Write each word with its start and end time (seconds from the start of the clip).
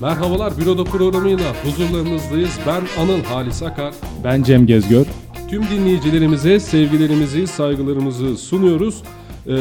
Merhabalar 0.00 0.58
Büroda 0.58 0.84
programıyla 0.84 1.64
huzurlarınızdayız. 1.64 2.58
Ben 2.66 3.02
Anıl 3.02 3.22
Halis 3.22 3.62
Akar. 3.62 3.94
Ben 4.24 4.42
Cem 4.42 4.66
Gezgör. 4.66 5.06
Tüm 5.50 5.62
dinleyicilerimize 5.62 6.60
sevgilerimizi, 6.60 7.46
saygılarımızı 7.46 8.36
sunuyoruz. 8.36 9.02
Ee, 9.46 9.52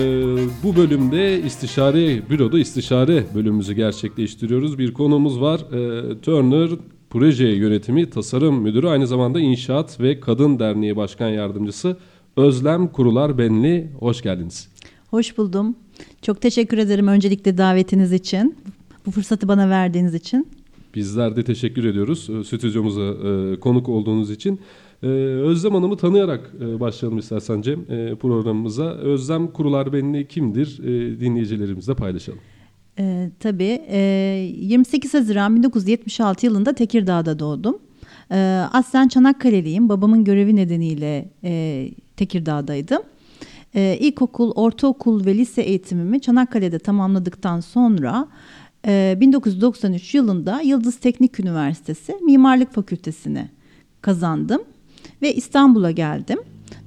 bu 0.64 0.76
bölümde 0.76 1.42
istişare, 1.42 2.30
büroda 2.30 2.60
istişare 2.60 3.24
bölümümüzü 3.36 3.74
gerçekleştiriyoruz. 3.74 4.80
Bir 4.80 4.94
konumuz 4.94 5.42
var. 5.42 5.60
Ee, 5.60 6.22
Turner 6.22 6.70
Proje 7.10 7.48
Yönetimi 7.48 8.10
Tasarım 8.10 8.62
Müdürü, 8.62 8.88
aynı 8.88 9.08
zamanda 9.08 9.40
İnşaat 9.40 10.00
ve 10.00 10.20
Kadın 10.20 10.60
Derneği 10.60 10.96
Başkan 10.96 11.30
Yardımcısı 11.30 11.98
Özlem 12.38 12.88
Kurular 12.88 13.38
Benli. 13.38 13.92
Hoş 14.00 14.22
geldiniz. 14.22 14.70
Hoş 15.10 15.38
buldum. 15.38 15.76
Çok 16.22 16.42
teşekkür 16.42 16.78
ederim 16.78 17.08
öncelikle 17.08 17.58
davetiniz 17.58 18.14
için. 18.14 18.56
Bu 19.06 19.12
fırsatı 19.12 19.48
bana 19.48 19.70
verdiğiniz 19.70 20.14
için. 20.14 20.48
Bizler 20.96 21.36
de 21.36 21.44
teşekkür 21.44 21.84
ediyoruz 21.86 22.30
e, 22.30 22.44
stüdyomuza 22.44 23.02
e, 23.02 23.60
konuk 23.60 23.90
olduğunuz 23.90 24.32
için. 24.32 24.60
E, 25.04 25.08
Özlem 25.08 25.74
Hanım'ı 25.74 25.98
tanıyarak 25.98 26.52
e, 26.62 26.80
başlayalım 26.80 27.20
istersen 27.20 27.62
Cem 27.62 27.80
e, 27.80 28.16
programımıza. 28.16 28.92
Özlem 28.94 29.48
Kurular 29.48 29.94
Benli 29.94 30.28
kimdir? 30.28 30.80
E, 30.80 31.20
dinleyicilerimizle 31.20 31.96
paylaşalım. 31.96 32.40
Ee, 33.00 33.30
tabii. 33.40 33.82
E, 33.88 33.98
28 34.58 35.14
Haziran 35.14 35.56
1976 35.56 36.46
yılında 36.46 36.74
Tekirdağ'da 36.74 37.40
doğdum. 37.40 37.78
E, 38.32 38.38
aslen 38.74 39.08
Çanakkale'liyim. 39.08 39.90
Babamın 39.90 40.24
görevi 40.24 40.56
nedeniyle 40.56 41.30
e, 41.44 41.90
Tekirdağ'daydım. 42.18 43.02
E, 43.76 43.98
ilkokul, 44.00 44.52
ortaokul 44.52 45.26
ve 45.26 45.36
lise 45.36 45.62
eğitimimi 45.62 46.22
Çanakkale'de 46.22 46.80
tamamladıktan 46.80 47.60
sonra 47.60 48.28
e, 48.88 49.18
1993 49.20 50.16
yılında 50.16 50.62
Yıldız 50.62 51.00
Teknik 51.00 51.40
Üniversitesi 51.40 52.16
Mimarlık 52.22 52.74
Fakültesini 52.74 53.50
kazandım 54.02 54.62
ve 55.22 55.36
İstanbul'a 55.36 55.92
geldim. 55.92 56.40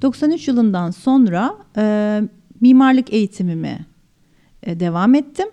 93 0.02 0.48
yılından 0.48 0.90
sonra 0.90 1.56
e, 1.76 2.22
mimarlık 2.60 3.12
eğitimimi 3.12 3.86
e, 4.62 4.80
devam 4.80 5.14
ettim. 5.14 5.48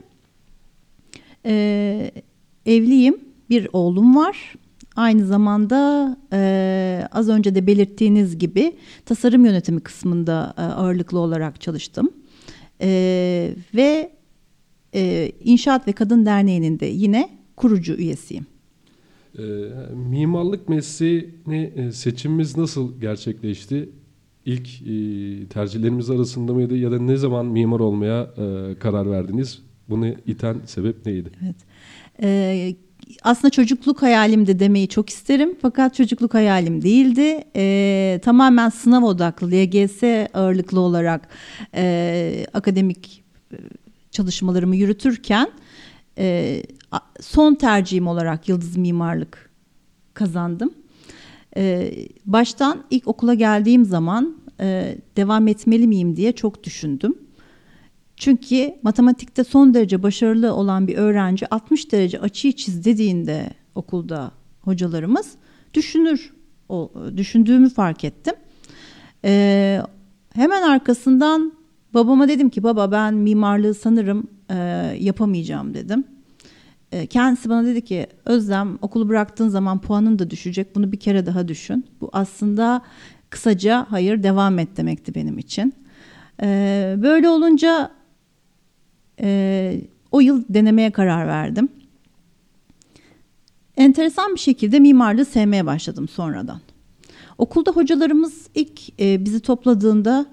E, 1.45 2.11
evliyim, 2.65 3.19
bir 3.49 3.67
oğlum 3.73 4.15
var. 4.15 4.55
Aynı 4.95 5.25
zamanda 5.25 6.17
e, 6.33 7.07
az 7.11 7.29
önce 7.29 7.55
de 7.55 7.67
belirttiğiniz 7.67 8.37
gibi 8.37 8.75
tasarım 9.05 9.45
yönetimi 9.45 9.79
kısmında 9.79 10.53
e, 10.57 10.61
ağırlıklı 10.61 11.19
olarak 11.19 11.61
çalıştım. 11.61 12.09
E, 12.81 12.87
ve 13.75 14.14
e, 14.95 15.31
İnşaat 15.43 15.87
ve 15.87 15.91
Kadın 15.91 16.25
Derneği'nin 16.25 16.79
de 16.79 16.85
yine 16.85 17.29
kurucu 17.55 17.93
üyesiyim. 17.93 18.45
E, 19.37 19.43
mimarlık 20.09 20.69
mesleğini 20.69 21.73
e, 21.75 21.91
seçimimiz 21.91 22.57
nasıl 22.57 23.01
gerçekleşti? 23.01 23.89
İlk 24.45 24.67
e, 24.81 25.47
tercihlerimiz 25.47 26.09
arasında 26.09 26.53
mıydı 26.53 26.77
ya 26.77 26.91
da 26.91 26.99
ne 26.99 27.17
zaman 27.17 27.45
mimar 27.45 27.79
olmaya 27.79 28.21
e, 28.21 28.75
karar 28.79 29.11
verdiniz? 29.11 29.61
Bunu 29.89 30.07
iten 30.07 30.55
sebep 30.65 31.05
neydi? 31.05 31.29
Evet. 31.43 31.55
E, 32.21 32.75
aslında 33.23 33.49
çocukluk 33.49 34.01
hayalimdi 34.01 34.59
demeyi 34.59 34.87
çok 34.87 35.09
isterim 35.09 35.55
fakat 35.61 35.95
çocukluk 35.95 36.33
hayalim 36.33 36.81
değildi. 36.81 37.43
E, 37.55 38.19
tamamen 38.23 38.69
sınav 38.69 39.03
odaklı, 39.03 39.51
LGS 39.51 40.03
ağırlıklı 40.33 40.79
olarak 40.79 41.29
e, 41.75 42.45
akademik 42.53 43.23
çalışmalarımı 44.15 44.75
yürütürken 44.75 45.51
e, 46.17 46.63
son 47.21 47.55
tercihim 47.55 48.07
olarak 48.07 48.49
Yıldız 48.49 48.77
Mimarlık 48.77 49.49
kazandım. 50.13 50.73
E, 51.57 51.93
baştan 52.25 52.83
ilk 52.89 53.07
okula 53.07 53.33
geldiğim 53.33 53.85
zaman 53.85 54.37
e, 54.59 54.97
devam 55.17 55.47
etmeli 55.47 55.87
miyim 55.87 56.15
diye 56.15 56.31
çok 56.31 56.63
düşündüm. 56.63 57.15
Çünkü 58.17 58.75
matematikte 58.81 59.43
son 59.43 59.73
derece 59.73 60.03
başarılı 60.03 60.53
olan 60.53 60.87
bir 60.87 60.97
öğrenci 60.97 61.47
60 61.53 61.91
derece 61.91 62.19
açıyı 62.19 62.53
çiz 62.53 62.85
dediğinde 62.85 63.49
okulda 63.75 64.31
hocalarımız 64.61 65.31
düşünür. 65.73 66.33
O 66.69 66.91
düşündüğümü 67.17 67.69
fark 67.69 68.03
ettim. 68.03 68.33
Ee, 69.25 69.81
hemen 70.33 70.61
arkasından 70.61 71.53
babama 71.95 72.27
dedim 72.27 72.49
ki 72.49 72.63
baba 72.63 72.91
ben 72.91 73.13
mimarlığı 73.13 73.73
sanırım 73.73 74.27
e, 74.49 74.55
yapamayacağım 74.99 75.73
dedim. 75.73 76.03
E, 76.91 77.07
kendisi 77.07 77.49
bana 77.49 77.65
dedi 77.65 77.81
ki 77.81 78.07
Özlem 78.25 78.77
okulu 78.81 79.09
bıraktığın 79.09 79.47
zaman 79.47 79.81
puanın 79.81 80.19
da 80.19 80.29
düşecek. 80.29 80.75
Bunu 80.75 80.91
bir 80.91 80.99
kere 80.99 81.25
daha 81.25 81.47
düşün. 81.47 81.85
Bu 82.01 82.09
aslında 82.13 82.81
kısaca 83.29 83.85
hayır 83.89 84.23
devam 84.23 84.59
et 84.59 84.77
demekti 84.77 85.15
benim 85.15 85.37
için. 85.37 85.73
E, 86.41 86.95
böyle 87.01 87.29
olunca 87.29 87.91
e, 89.21 89.81
o 90.11 90.19
yıl 90.19 90.43
denemeye 90.49 90.91
karar 90.91 91.27
verdim. 91.27 91.69
Enteresan 93.77 94.33
bir 94.33 94.39
şekilde 94.39 94.79
mimarlığı 94.79 95.25
sevmeye 95.25 95.65
başladım 95.65 96.07
sonradan. 96.07 96.61
Okulda 97.37 97.71
hocalarımız 97.71 98.47
ilk 98.55 98.99
e, 98.99 99.25
bizi 99.25 99.39
topladığında 99.39 100.25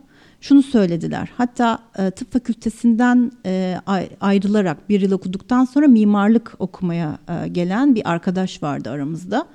şunu 0.42 0.62
söylediler. 0.62 1.30
Hatta 1.36 1.78
e, 1.98 2.10
tıp 2.10 2.32
fakültesinden 2.32 3.32
e, 3.46 3.76
ayrılarak 4.20 4.88
bir 4.88 5.00
yıl 5.00 5.12
okuduktan 5.12 5.64
sonra 5.64 5.88
mimarlık 5.88 6.54
okumaya 6.58 7.18
e, 7.28 7.48
gelen 7.48 7.94
bir 7.94 8.10
arkadaş 8.10 8.62
vardı 8.62 8.90
aramızda. 8.90 9.46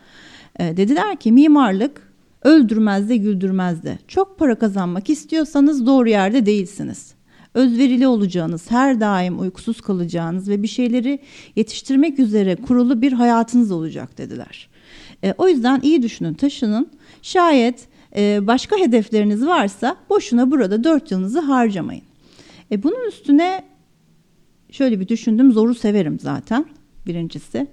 E, 0.59 0.77
dediler 0.77 1.15
ki 1.15 1.31
mimarlık 1.31 2.13
öldürmez 2.43 3.09
de 3.09 3.17
güldürmez 3.17 3.83
de. 3.83 3.99
Çok 4.07 4.39
para 4.39 4.55
kazanmak 4.55 5.09
istiyorsanız 5.09 5.85
doğru 5.85 6.09
yerde 6.09 6.45
değilsiniz 6.45 7.17
özverili 7.57 8.07
olacağınız, 8.07 8.71
her 8.71 8.99
daim 8.99 9.39
uykusuz 9.39 9.81
kalacağınız 9.81 10.49
ve 10.49 10.63
bir 10.63 10.67
şeyleri 10.67 11.19
yetiştirmek 11.55 12.19
üzere 12.19 12.55
kurulu 12.55 13.01
bir 13.01 13.11
hayatınız 13.11 13.71
olacak 13.71 14.17
dediler. 14.17 14.69
E, 15.23 15.33
o 15.37 15.47
yüzden 15.47 15.81
iyi 15.81 16.01
düşünün, 16.01 16.33
taşının. 16.33 16.91
Şayet 17.21 17.87
e, 18.15 18.47
başka 18.47 18.77
hedefleriniz 18.77 19.45
varsa 19.45 19.97
boşuna 20.09 20.51
burada 20.51 20.83
dört 20.83 21.11
yılınızı 21.11 21.39
harcamayın. 21.39 22.03
E, 22.71 22.83
bunun 22.83 23.07
üstüne 23.07 23.63
şöyle 24.71 24.99
bir 24.99 25.07
düşündüm, 25.07 25.51
zoru 25.51 25.75
severim 25.75 26.19
zaten 26.19 26.65
birincisi. 27.05 27.67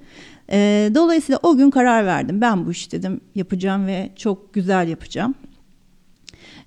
E, 0.50 0.90
dolayısıyla 0.94 1.38
o 1.42 1.56
gün 1.56 1.70
karar 1.70 2.06
verdim. 2.06 2.40
Ben 2.40 2.66
bu 2.66 2.70
iş 2.70 2.92
dedim 2.92 3.20
yapacağım 3.34 3.86
ve 3.86 4.10
çok 4.16 4.54
güzel 4.54 4.88
yapacağım. 4.88 5.34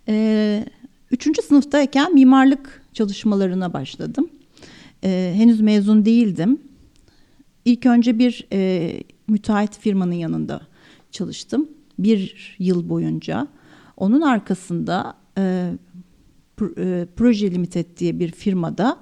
E, 0.07 0.65
üçüncü 1.11 1.41
sınıftayken 1.41 2.13
mimarlık 2.13 2.83
çalışmalarına 2.93 3.73
başladım. 3.73 4.29
E, 5.03 5.33
henüz 5.35 5.61
mezun 5.61 6.05
değildim. 6.05 6.61
İlk 7.65 7.85
önce 7.85 8.19
bir 8.19 8.47
e, 8.53 8.91
müteahhit 9.27 9.77
firmanın 9.77 10.13
yanında 10.13 10.61
çalıştım. 11.11 11.69
Bir 11.99 12.55
yıl 12.59 12.89
boyunca. 12.89 13.47
Onun 13.97 14.21
arkasında 14.21 15.13
e, 15.37 15.71
e 16.77 17.07
Proje 17.15 17.51
Limited 17.51 17.97
diye 17.97 18.19
bir 18.19 18.31
firmada 18.31 18.99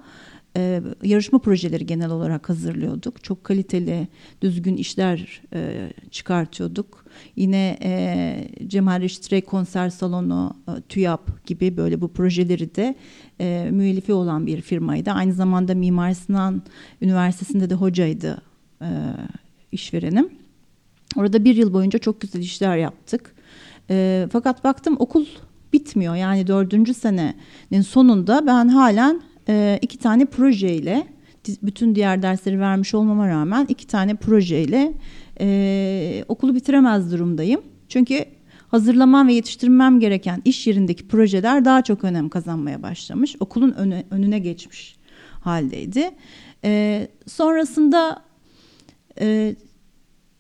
e, 0.58 0.82
yarışma 1.04 1.40
projeleri 1.40 1.86
genel 1.86 2.10
olarak 2.10 2.50
hazırlıyorduk. 2.50 3.24
Çok 3.24 3.44
kaliteli, 3.44 4.08
düzgün 4.42 4.78
işler 4.78 5.42
e, 5.54 5.92
çıkartıyorduk. 6.12 7.06
Yine 7.36 7.78
e, 7.84 8.68
Cemal 8.68 9.02
Reşit 9.02 9.46
konser 9.46 9.90
salonu, 9.90 10.58
e, 10.68 10.82
TÜYAP 10.82 11.46
gibi 11.46 11.78
böyle 11.78 12.02
bu 12.02 12.08
projeleri 12.08 12.76
de 12.76 12.96
e, 13.40 13.70
müellifi 13.72 14.14
olan 14.14 14.48
bir 14.48 14.62
firmaydı. 14.62 15.12
Aynı 15.12 15.34
zamanda 15.34 15.76
Mimar 15.76 16.14
Sinan 16.14 16.62
Üniversitesi'nde 17.02 17.70
de 17.70 17.76
hocaydı 17.76 18.42
e, 18.82 18.90
işverenim. 19.72 20.30
Orada 21.16 21.46
bir 21.46 21.56
yıl 21.56 21.74
boyunca 21.74 22.00
çok 22.00 22.22
güzel 22.22 22.42
işler 22.42 22.78
yaptık. 22.78 23.36
E, 23.90 24.28
fakat 24.32 24.64
baktım 24.64 24.96
okul 25.00 25.26
bitmiyor. 25.74 26.16
Yani 26.16 26.48
dördüncü 26.48 26.94
senenin 26.94 27.82
sonunda 27.82 28.48
ben 28.48 28.68
halen 28.68 29.22
e, 29.50 29.80
iki 29.82 29.98
tane 29.98 30.26
projeyle 30.26 31.08
bütün 31.64 31.96
diğer 31.96 32.22
dersleri 32.22 32.60
vermiş 32.60 32.94
olmama 32.94 33.28
rağmen 33.28 33.66
iki 33.70 33.88
tane 33.88 34.16
projeyle 34.16 34.94
e, 35.40 36.26
okulu 36.28 36.56
bitiremez 36.56 37.12
durumdayım. 37.12 37.62
Çünkü 37.90 38.26
hazırlamam 38.68 39.28
ve 39.28 39.34
yetiştirmem 39.34 40.00
gereken 40.00 40.42
iş 40.46 40.68
yerindeki 40.68 41.08
projeler 41.08 41.66
daha 41.66 41.82
çok 41.82 42.04
önem 42.04 42.30
kazanmaya 42.30 42.84
başlamış. 42.84 43.36
Okulun 43.40 43.72
önü, 43.72 44.04
önüne 44.12 44.40
geçmiş 44.40 44.96
haldeydi. 45.42 46.12
E, 46.64 47.08
sonrasında 47.28 48.22
e, 49.20 49.56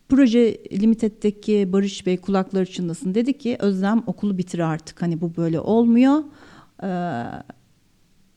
proje 0.09 0.57
limited'deki 0.71 1.73
Barış 1.73 2.05
Bey 2.05 2.17
kulakları 2.17 2.65
çınlasın 2.65 3.15
dedi 3.15 3.37
ki 3.37 3.57
Özlem 3.59 4.03
okulu 4.07 4.37
bitir 4.37 4.59
artık 4.59 5.01
hani 5.01 5.21
bu 5.21 5.35
böyle 5.37 5.59
olmuyor. 5.59 6.23
E, 6.83 6.89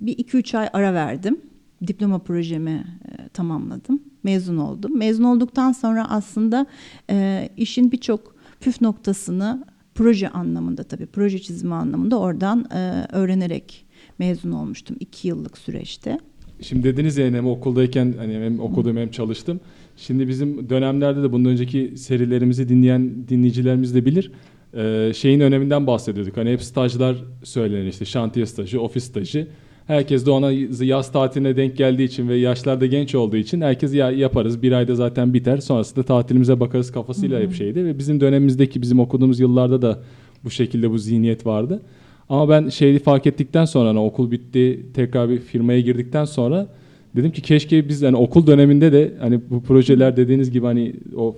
bir 0.00 0.18
iki 0.18 0.36
üç 0.36 0.54
ay 0.54 0.68
ara 0.72 0.94
verdim. 0.94 1.40
Diploma 1.86 2.18
projemi 2.18 2.84
e, 3.04 3.28
tamamladım. 3.28 4.02
mezun 4.22 4.56
oldum. 4.56 4.98
Mezun 4.98 5.24
olduktan 5.24 5.72
sonra 5.72 6.10
aslında 6.10 6.66
e, 7.10 7.48
işin 7.56 7.92
birçok 7.92 8.34
püf 8.60 8.80
noktasını 8.80 9.64
proje 9.94 10.28
anlamında 10.28 10.82
tabii 10.82 11.06
proje 11.06 11.38
çizimi 11.38 11.74
anlamında 11.74 12.18
oradan 12.18 12.66
e, 12.74 13.06
öğrenerek 13.12 13.86
mezun 14.18 14.52
olmuştum 14.52 14.96
iki 15.00 15.28
yıllık 15.28 15.58
süreçte. 15.58 16.18
Şimdi 16.60 16.84
dediniz 16.84 17.16
ya 17.16 17.26
hem 17.26 17.46
okuldayken 17.46 18.14
hani 18.18 18.34
hem 18.34 18.60
okudum 18.60 18.96
hem 18.96 19.10
çalıştım. 19.10 19.60
Şimdi 19.98 20.28
bizim 20.28 20.70
dönemlerde 20.70 21.22
de 21.22 21.32
bundan 21.32 21.52
önceki 21.52 21.92
serilerimizi 21.96 22.68
dinleyen 22.68 23.28
dinleyicilerimiz 23.28 23.94
de 23.94 24.04
bilir. 24.04 24.30
Ee, 24.76 25.12
şeyin 25.14 25.40
öneminden 25.40 25.86
bahsediyorduk. 25.86 26.36
Hani 26.36 26.52
hep 26.52 26.62
stajlar 26.62 27.16
söylenir 27.42 27.86
işte 27.86 28.04
şantiye 28.04 28.46
stajı, 28.46 28.80
ofis 28.80 29.04
stajı. 29.04 29.48
Herkes 29.86 30.26
de 30.26 30.30
ona 30.30 30.52
yaz 30.84 31.12
tatiline 31.12 31.56
denk 31.56 31.76
geldiği 31.76 32.04
için 32.04 32.28
ve 32.28 32.36
yaşlarda 32.36 32.86
genç 32.86 33.14
olduğu 33.14 33.36
için 33.36 33.60
herkes 33.60 33.94
ya 33.94 34.10
yaparız 34.10 34.62
bir 34.62 34.72
ayda 34.72 34.94
zaten 34.94 35.34
biter 35.34 35.58
sonrasında 35.58 36.02
tatilimize 36.02 36.60
bakarız 36.60 36.92
kafasıyla 36.92 37.40
hep 37.40 37.54
şeydi 37.54 37.84
ve 37.84 37.98
bizim 37.98 38.20
dönemimizdeki 38.20 38.82
bizim 38.82 39.00
okuduğumuz 39.00 39.40
yıllarda 39.40 39.82
da 39.82 39.98
bu 40.44 40.50
şekilde 40.50 40.90
bu 40.90 40.98
zihniyet 40.98 41.46
vardı. 41.46 41.82
Ama 42.28 42.48
ben 42.48 42.68
şeyi 42.68 42.98
fark 42.98 43.26
ettikten 43.26 43.64
sonra 43.64 43.88
hani 43.88 43.98
okul 43.98 44.30
bitti 44.30 44.86
tekrar 44.94 45.28
bir 45.30 45.38
firmaya 45.38 45.80
girdikten 45.80 46.24
sonra 46.24 46.68
dedim 47.16 47.30
ki 47.30 47.42
keşke 47.42 47.88
biz 47.88 48.02
hani 48.02 48.16
okul 48.16 48.46
döneminde 48.46 48.92
de 48.92 49.14
hani 49.20 49.40
bu 49.50 49.62
projeler 49.62 50.16
dediğiniz 50.16 50.50
gibi 50.50 50.66
hani 50.66 50.94
o 51.16 51.36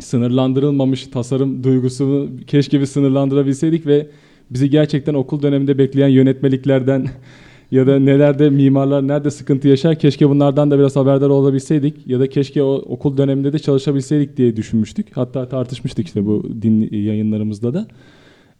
sınırlandırılmamış 0.00 1.06
tasarım 1.06 1.64
duygusunu 1.64 2.28
keşke 2.46 2.80
bir 2.80 2.86
sınırlandırabilseydik 2.86 3.86
ve 3.86 4.06
bizi 4.50 4.70
gerçekten 4.70 5.14
okul 5.14 5.42
döneminde 5.42 5.78
bekleyen 5.78 6.08
yönetmeliklerden 6.08 7.06
ya 7.70 7.86
da 7.86 7.98
nelerde 7.98 8.50
mimarlar 8.50 9.08
nerede 9.08 9.30
sıkıntı 9.30 9.68
yaşar 9.68 9.98
keşke 9.98 10.28
bunlardan 10.28 10.70
da 10.70 10.78
biraz 10.78 10.96
haberdar 10.96 11.28
olabilseydik 11.28 12.06
ya 12.06 12.20
da 12.20 12.28
keşke 12.28 12.62
o 12.62 12.74
okul 12.74 13.16
döneminde 13.16 13.52
de 13.52 13.58
çalışabilseydik 13.58 14.36
diye 14.36 14.56
düşünmüştük. 14.56 15.06
Hatta 15.16 15.48
tartışmıştık 15.48 16.06
işte 16.06 16.26
bu 16.26 16.46
din 16.62 16.88
yayınlarımızda 16.92 17.74
da. 17.74 17.86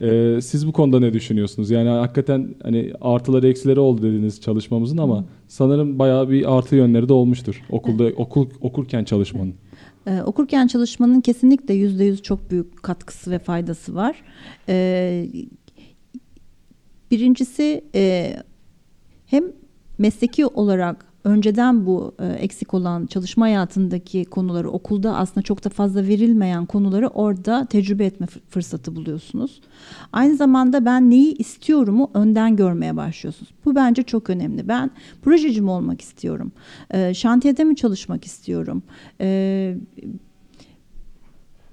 Ee, 0.02 0.38
siz 0.42 0.66
bu 0.66 0.72
konuda 0.72 1.00
ne 1.00 1.12
düşünüyorsunuz? 1.12 1.70
Yani 1.70 1.88
hakikaten 1.88 2.54
hani 2.62 2.92
artıları 3.00 3.48
eksileri 3.48 3.80
oldu 3.80 4.02
dediniz 4.02 4.40
çalışmamızın 4.40 4.98
ama 4.98 5.24
sanırım 5.48 5.98
bayağı 5.98 6.30
bir 6.30 6.56
artı 6.56 6.76
yönleri 6.76 7.08
de 7.08 7.12
olmuştur 7.12 7.62
okulda 7.70 8.04
okul 8.04 8.46
okurken 8.60 9.04
çalışmanın. 9.04 9.54
Ee, 10.06 10.22
okurken 10.22 10.66
çalışmanın 10.66 11.20
kesinlikle 11.20 11.74
yüzde 11.74 12.04
yüz 12.04 12.22
çok 12.22 12.50
büyük 12.50 12.82
katkısı 12.82 13.30
ve 13.30 13.38
faydası 13.38 13.94
var. 13.94 14.22
Ee, 14.68 15.28
birincisi 17.10 17.84
e, 17.94 18.36
hem 19.26 19.44
mesleki 19.98 20.46
olarak 20.46 21.07
önceden 21.24 21.86
bu 21.86 22.14
e, 22.18 22.26
eksik 22.26 22.74
olan 22.74 23.06
çalışma 23.06 23.44
hayatındaki 23.44 24.24
konuları 24.24 24.70
okulda 24.70 25.16
aslında 25.16 25.42
çok 25.42 25.64
da 25.64 25.68
fazla 25.68 26.06
verilmeyen 26.06 26.66
konuları 26.66 27.08
orada 27.08 27.66
tecrübe 27.66 28.04
etme 28.04 28.26
fırsatı 28.26 28.96
buluyorsunuz. 28.96 29.60
Aynı 30.12 30.36
zamanda 30.36 30.84
ben 30.84 31.10
neyi 31.10 31.34
istiyorumu 31.34 32.10
önden 32.14 32.56
görmeye 32.56 32.96
başlıyorsunuz. 32.96 33.52
Bu 33.64 33.74
bence 33.74 34.02
çok 34.02 34.30
önemli. 34.30 34.68
Ben 34.68 34.90
projeci 35.22 35.60
mi 35.60 35.70
olmak 35.70 36.00
istiyorum? 36.00 36.52
E, 36.90 37.14
şantiyede 37.14 37.64
mi 37.64 37.76
çalışmak 37.76 38.24
istiyorum? 38.24 38.82
E, 39.20 39.76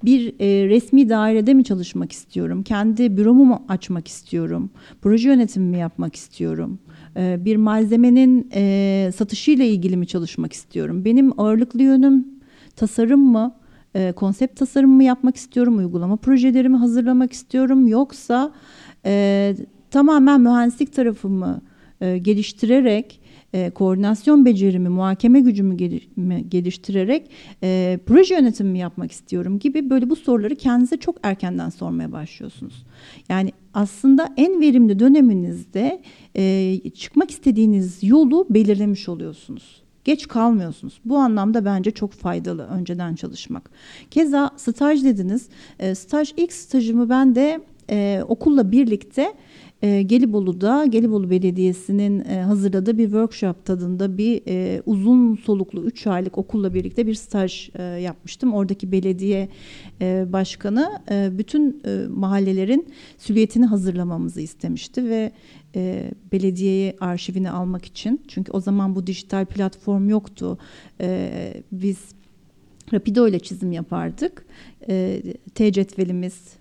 bir 0.04 0.34
e, 0.40 0.68
resmi 0.68 1.08
dairede 1.08 1.54
mi 1.54 1.64
çalışmak 1.64 2.12
istiyorum? 2.12 2.62
Kendi 2.62 3.16
büromu 3.16 3.44
mu 3.44 3.62
açmak 3.68 4.08
istiyorum? 4.08 4.70
Proje 5.02 5.28
yönetimi 5.28 5.66
mi 5.70 5.78
yapmak 5.78 6.16
istiyorum? 6.16 6.78
E, 7.16 7.44
bir 7.44 7.56
malzemenin 7.56 8.50
e, 8.54 9.10
satışıyla 9.16 9.64
ilgili 9.64 9.96
mi 9.96 10.06
çalışmak 10.06 10.52
istiyorum? 10.52 11.04
Benim 11.04 11.40
ağırlıklı 11.40 11.82
yönüm 11.82 12.26
tasarım 12.76 13.20
mı? 13.20 13.54
E, 13.94 14.12
konsept 14.12 14.58
tasarım 14.58 14.90
mı 14.90 15.04
yapmak 15.04 15.36
istiyorum? 15.36 15.78
Uygulama 15.78 16.16
projelerimi 16.16 16.76
hazırlamak 16.76 17.32
istiyorum? 17.32 17.88
Yoksa 17.88 18.52
e, 19.06 19.54
tamamen 19.90 20.40
mühendislik 20.40 20.92
tarafımı 20.92 21.60
e, 22.00 22.18
geliştirerek 22.18 23.20
e, 23.52 23.70
koordinasyon 23.70 24.44
becerimi, 24.44 24.88
muhakeme 24.88 25.40
gücümü 25.40 25.76
geliştirerek 26.48 27.30
e, 27.62 27.98
proje 28.06 28.34
yönetimi 28.34 28.78
yapmak 28.78 29.12
istiyorum 29.12 29.58
gibi 29.58 29.90
böyle 29.90 30.10
bu 30.10 30.16
soruları 30.16 30.56
kendinize 30.56 30.96
çok 30.96 31.16
erkenden 31.22 31.68
sormaya 31.68 32.12
başlıyorsunuz. 32.12 32.84
Yani 33.28 33.52
aslında 33.74 34.28
en 34.36 34.60
verimli 34.60 34.98
döneminizde 34.98 36.02
e, 36.36 36.90
çıkmak 36.90 37.30
istediğiniz 37.30 37.98
yolu 38.02 38.46
belirlemiş 38.50 39.08
oluyorsunuz. 39.08 39.82
Geç 40.04 40.28
kalmıyorsunuz. 40.28 41.00
Bu 41.04 41.16
anlamda 41.16 41.64
bence 41.64 41.90
çok 41.90 42.12
faydalı 42.12 42.66
önceden 42.66 43.14
çalışmak. 43.14 43.70
Keza 44.10 44.50
staj 44.56 45.04
dediniz. 45.04 45.48
E, 45.78 45.94
staj 45.94 46.32
ilk 46.36 46.52
stajımı 46.52 47.08
ben 47.08 47.34
de 47.34 47.60
e, 47.90 48.22
okulla 48.28 48.72
birlikte 48.72 49.34
e, 49.82 50.02
Gelibolu'da 50.02 50.86
Gelibolu 50.86 51.30
Belediyesi'nin 51.30 52.24
e, 52.24 52.42
hazırladığı 52.42 52.98
bir 52.98 53.04
workshop 53.04 53.64
tadında 53.64 54.18
bir 54.18 54.42
e, 54.48 54.82
uzun 54.86 55.36
soluklu 55.36 55.82
3 55.82 56.06
aylık 56.06 56.38
okulla 56.38 56.74
birlikte 56.74 57.06
bir 57.06 57.14
staj 57.14 57.70
e, 57.74 57.82
yapmıştım. 57.82 58.54
Oradaki 58.54 58.92
belediye 58.92 59.48
e, 60.00 60.26
başkanı 60.32 61.02
e, 61.10 61.38
bütün 61.38 61.82
e, 61.86 62.06
mahallelerin 62.08 62.88
süliyetini 63.18 63.66
hazırlamamızı 63.66 64.40
istemişti 64.40 65.10
ve 65.10 65.32
e, 65.76 66.10
belediyeye 66.32 66.96
arşivini 67.00 67.50
almak 67.50 67.84
için 67.84 68.22
çünkü 68.28 68.52
o 68.52 68.60
zaman 68.60 68.94
bu 68.94 69.06
dijital 69.06 69.44
platform 69.44 70.08
yoktu. 70.08 70.58
E, 71.00 71.30
biz 71.72 71.98
Rapido 72.92 73.28
ile 73.28 73.38
çizim 73.38 73.72
yapardık. 73.72 74.46
E, 74.88 75.22
T 75.54 75.72
cetvelimiz, 75.72 76.56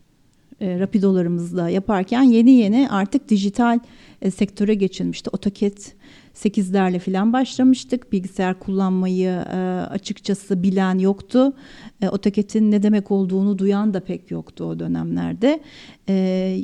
e, 0.62 0.80
rapidolarımızla 0.80 1.70
yaparken 1.70 2.24
yeni 2.24 2.52
yeni 2.52 2.90
artık 2.90 3.30
dijital 3.30 3.80
e, 4.22 4.32
sektöre 4.32 4.74
geçilmişti. 4.74 5.30
AutoCAD 5.30 5.78
8'lerle 6.36 7.00
falan 7.00 7.34
başlamıştık. 7.34 8.12
Bilgisayar 8.12 8.60
kullanmayı 8.60 9.30
e, 9.30 9.58
açıkçası 9.90 10.64
bilen 10.64 11.00
yoktu. 11.00 11.54
E, 12.02 12.08
AutoCAD'in 12.08 12.72
ne 12.72 12.84
demek 12.84 13.12
olduğunu 13.12 13.58
duyan 13.60 13.94
da 13.94 14.00
pek 14.00 14.32
yoktu 14.32 14.64
o 14.64 14.80
dönemlerde. 14.80 15.60
E, 16.08 16.14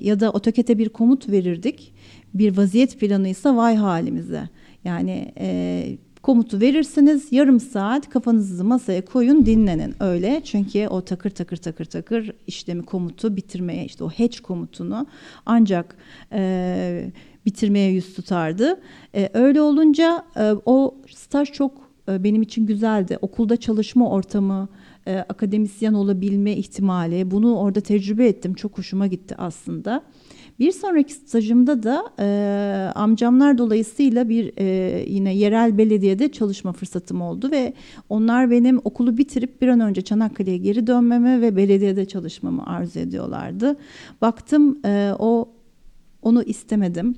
ya 0.02 0.20
da 0.20 0.28
AutoCAD'e 0.30 0.78
bir 0.78 0.90
komut 0.90 1.30
verirdik. 1.30 1.94
Bir 2.34 2.58
vaziyet 2.58 3.00
planıysa 3.00 3.56
vay 3.56 3.76
halimize. 3.76 4.50
Yani 4.84 5.34
komutu 6.22 6.62
verirsiniz 6.62 7.32
yarım 7.32 7.60
saat 7.60 8.10
kafanızı 8.10 8.63
masaya 8.63 9.06
koyun 9.06 9.46
dinlenin. 9.46 9.96
Öyle 10.00 10.42
çünkü 10.44 10.88
o 10.88 11.01
takır 11.01 11.30
takır 11.30 11.58
takır 11.58 11.86
takır 11.86 12.32
işlemi 12.48 12.84
komutu 12.84 13.36
bitirmeye 13.36 13.86
işte 13.86 14.04
o 14.04 14.10
hatch 14.10 14.40
komutunu 14.40 15.08
ancak 15.46 15.98
e, 16.34 17.12
bitirmeye 17.46 17.92
yüz 17.92 18.13
tutardı. 18.16 18.80
E, 19.16 19.30
öyle 19.34 19.62
olunca 19.62 20.25
e, 20.36 20.51
o 20.66 20.96
staj 21.16 21.51
çok 21.51 21.72
e, 22.10 22.24
benim 22.24 22.42
için 22.42 22.66
güzeldi. 22.66 23.18
Okulda 23.22 23.58
çalışma 23.58 24.10
ortamı 24.10 24.68
akademisyen 25.30 25.94
olabilme 25.94 26.51
ihtimali 26.51 27.32
bunu 27.32 27.58
orada 27.58 27.82
tecrübe 27.82 28.28
ettim. 28.28 28.54
Çok 28.54 28.78
hoşuma 28.78 29.08
gitti 29.08 29.36
aslında. 29.38 30.04
Bir 30.62 30.72
sonraki 30.72 31.13
stajımda 31.13 31.84
da 31.84 32.03
e, 32.20 32.91
amcamlar 32.96 33.58
dolayısıyla 33.58 34.30
bir 34.30 34.51
e, 34.58 34.65
yine 35.08 35.36
yerel 35.36 35.77
belediyede 35.77 36.32
çalışma 36.32 36.72
fırsatım 36.72 37.22
oldu 37.22 37.51
ve 37.51 37.74
onlar 38.10 38.51
benim 38.51 38.82
okulu 38.84 39.18
bitirip 39.18 39.62
bir 39.62 39.68
an 39.68 39.80
önce 39.80 40.01
Çanakkale'ye 40.01 40.58
geri 40.58 40.88
dönmemi 40.88 41.41
ve 41.41 41.56
belediyede 41.56 42.06
çalışmamı 42.06 42.65
arzu 42.65 43.00
ediyorlardı. 43.00 43.77
Baktım 44.22 44.80
e, 44.86 45.12
o 45.20 45.50
onu 46.22 46.44
istemedim. 46.44 47.15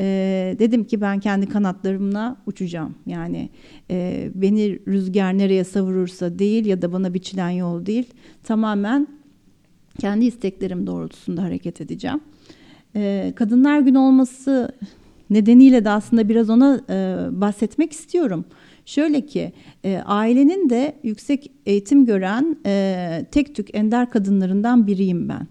E, 0.00 0.56
dedim 0.58 0.84
ki 0.84 1.00
ben 1.00 1.20
kendi 1.20 1.46
kanatlarımla 1.46 2.36
uçacağım. 2.46 2.94
Yani 3.06 3.48
e, 3.90 4.30
beni 4.34 4.78
rüzgar 4.88 5.38
nereye 5.38 5.64
savurursa 5.64 6.38
değil 6.38 6.66
ya 6.66 6.82
da 6.82 6.92
bana 6.92 7.14
biçilen 7.14 7.50
yol 7.50 7.86
değil. 7.86 8.06
Tamamen 8.42 9.08
kendi 9.98 10.24
isteklerim 10.24 10.86
doğrultusunda 10.86 11.42
hareket 11.42 11.80
edeceğim. 11.80 12.20
Ee, 12.96 13.32
Kadınlar 13.36 13.80
Günü 13.80 13.98
olması 13.98 14.72
nedeniyle 15.30 15.84
de 15.84 15.90
aslında 15.90 16.28
biraz 16.28 16.50
ona 16.50 16.80
e, 16.90 17.26
bahsetmek 17.40 17.92
istiyorum. 17.92 18.44
Şöyle 18.86 19.26
ki 19.26 19.52
e, 19.84 20.02
ailenin 20.06 20.70
de 20.70 20.96
yüksek 21.02 21.50
eğitim 21.66 22.06
gören 22.06 22.56
e, 22.66 23.26
tek 23.30 23.54
tük 23.54 23.74
ender 23.74 24.10
kadınlarından 24.10 24.86
biriyim 24.86 25.28
ben. 25.28 25.46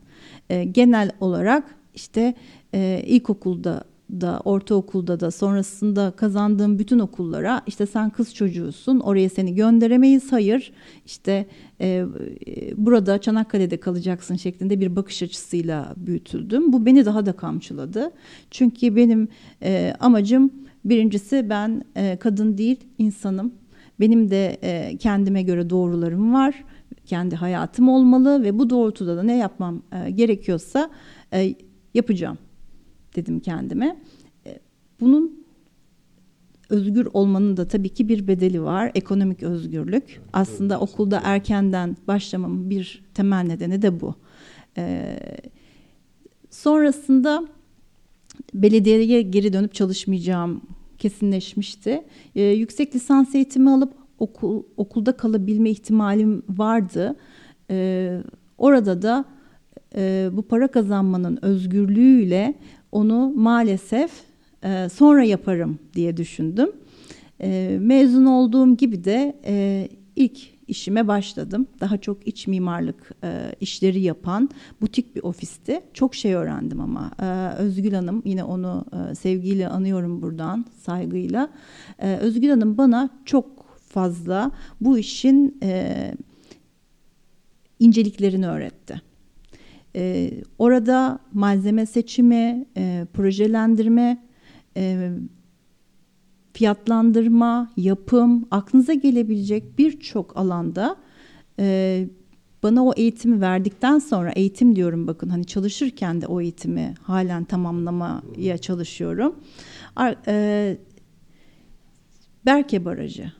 E, 0.49 0.63
genel 0.63 1.11
olarak 1.19 1.75
işte 1.95 2.33
e, 2.73 3.03
ilkokulda 3.05 3.83
da 4.11 4.41
ortaokulda 4.45 5.19
da 5.19 5.31
sonrasında 5.31 6.11
kazandığım 6.11 6.79
bütün 6.79 6.99
okullara 6.99 7.61
işte 7.67 7.85
sen 7.85 8.09
kız 8.09 8.35
çocuğusun 8.35 8.99
oraya 8.99 9.29
seni 9.29 9.55
gönderemeyiz 9.55 10.31
hayır 10.31 10.73
işte 11.05 11.45
e, 11.83 12.05
burada 12.77 13.21
Çanakkale'de 13.21 13.77
kalacaksın 13.77 14.35
şeklinde 14.35 14.79
bir 14.79 14.95
bakış 14.95 15.23
açısıyla 15.23 15.93
büyütüldüm. 15.97 16.73
Bu 16.73 16.85
beni 16.85 17.05
daha 17.05 17.25
da 17.25 17.33
kamçıladı. 17.33 18.11
Çünkü 18.51 18.95
benim 18.95 19.27
e, 19.63 19.93
amacım 19.99 20.51
birincisi 20.85 21.49
ben 21.49 21.83
e, 21.95 22.17
kadın 22.19 22.57
değil 22.57 22.79
insanım 22.97 23.53
Benim 23.99 24.29
de 24.31 24.57
e, 24.63 24.97
kendime 24.97 25.43
göre 25.43 25.69
doğrularım 25.69 26.33
var. 26.33 26.63
Kendi 27.05 27.35
hayatım 27.35 27.89
olmalı 27.89 28.43
ve 28.43 28.59
bu 28.59 28.69
doğrultuda 28.69 29.17
da 29.17 29.23
ne 29.23 29.37
yapmam 29.37 29.81
e, 29.91 30.11
gerekiyorsa 30.11 30.89
e, 31.33 31.55
yapacağım 31.93 32.37
dedim 33.15 33.39
kendime. 33.39 33.97
E, 34.45 34.59
bunun 34.99 35.42
özgür 36.73 37.07
olmanın 37.13 37.57
da 37.57 37.67
tabii 37.67 37.89
ki 37.89 38.09
bir 38.09 38.27
bedeli 38.27 38.63
var. 38.63 38.91
Ekonomik 38.95 39.43
özgürlük. 39.43 40.21
Aslında 40.33 40.79
okulda 40.79 41.21
erkenden 41.23 41.97
başlamamın 42.07 42.69
bir 42.69 43.03
temel 43.13 43.43
nedeni 43.43 43.81
de 43.81 44.01
bu. 44.01 44.15
Ee, 44.77 45.17
sonrasında 46.49 47.47
belediyeye 48.53 49.21
geri 49.21 49.53
dönüp 49.53 49.73
çalışmayacağım 49.73 50.61
kesinleşmişti. 50.97 52.03
Ee, 52.35 52.41
yüksek 52.41 52.95
lisans 52.95 53.35
eğitimi 53.35 53.69
alıp 53.69 53.93
okul 54.19 54.63
okulda 54.77 55.17
kalabilme 55.17 55.69
ihtimalim 55.69 56.43
vardı. 56.49 57.15
Ee, 57.69 58.21
orada 58.57 59.01
da 59.01 59.25
e, 59.95 60.29
bu 60.33 60.41
para 60.41 60.67
kazanmanın 60.67 61.39
özgürlüğüyle 61.41 62.53
onu 62.91 63.33
maalesef 63.35 64.11
e, 64.63 64.89
sonra 64.89 65.23
yaparım 65.23 65.79
diye 65.93 66.17
düşündüm. 66.17 66.71
E, 67.41 67.77
mezun 67.81 68.25
olduğum 68.25 68.77
gibi 68.77 69.03
de 69.03 69.39
e, 69.45 69.87
ilk 70.15 70.53
işime 70.67 71.07
başladım. 71.07 71.67
Daha 71.79 71.97
çok 71.97 72.27
iç 72.27 72.47
mimarlık 72.47 73.11
e, 73.23 73.55
işleri 73.61 74.01
yapan 74.01 74.49
butik 74.81 75.15
bir 75.15 75.23
ofisti. 75.23 75.81
Çok 75.93 76.15
şey 76.15 76.33
öğrendim 76.33 76.81
ama. 76.81 77.11
E, 77.21 77.55
Özgül 77.57 77.93
Hanım 77.93 78.21
yine 78.25 78.43
onu 78.43 78.85
e, 79.11 79.15
sevgiyle 79.15 79.67
anıyorum 79.67 80.21
buradan 80.21 80.65
saygıyla. 80.81 81.49
E, 81.99 82.15
Özgül 82.15 82.49
Hanım 82.49 82.77
bana 82.77 83.09
çok 83.25 83.77
fazla 83.87 84.51
bu 84.81 84.97
işin 84.97 85.57
e, 85.63 86.13
inceliklerini 87.79 88.47
öğretti. 88.47 89.01
E, 89.95 90.31
orada 90.57 91.19
malzeme 91.33 91.85
seçimi, 91.85 92.65
e, 92.77 93.07
projelendirme, 93.13 94.23
e, 94.77 95.11
fiyatlandırma, 96.53 97.71
yapım, 97.77 98.47
aklınıza 98.51 98.93
gelebilecek 98.93 99.77
birçok 99.77 100.37
alanda 100.37 100.95
e, 101.59 102.07
bana 102.63 102.85
o 102.85 102.93
eğitimi 102.97 103.41
verdikten 103.41 103.99
sonra 103.99 104.31
eğitim 104.31 104.75
diyorum 104.75 105.07
bakın 105.07 105.29
hani 105.29 105.45
çalışırken 105.45 106.21
de 106.21 106.27
o 106.27 106.41
eğitimi 106.41 106.93
halen 107.01 107.43
tamamlamaya 107.43 108.57
çalışıyorum. 108.57 109.35
Ar, 109.95 110.15
e, 110.27 110.77
Berke 112.45 112.85
Barajı. 112.85 113.31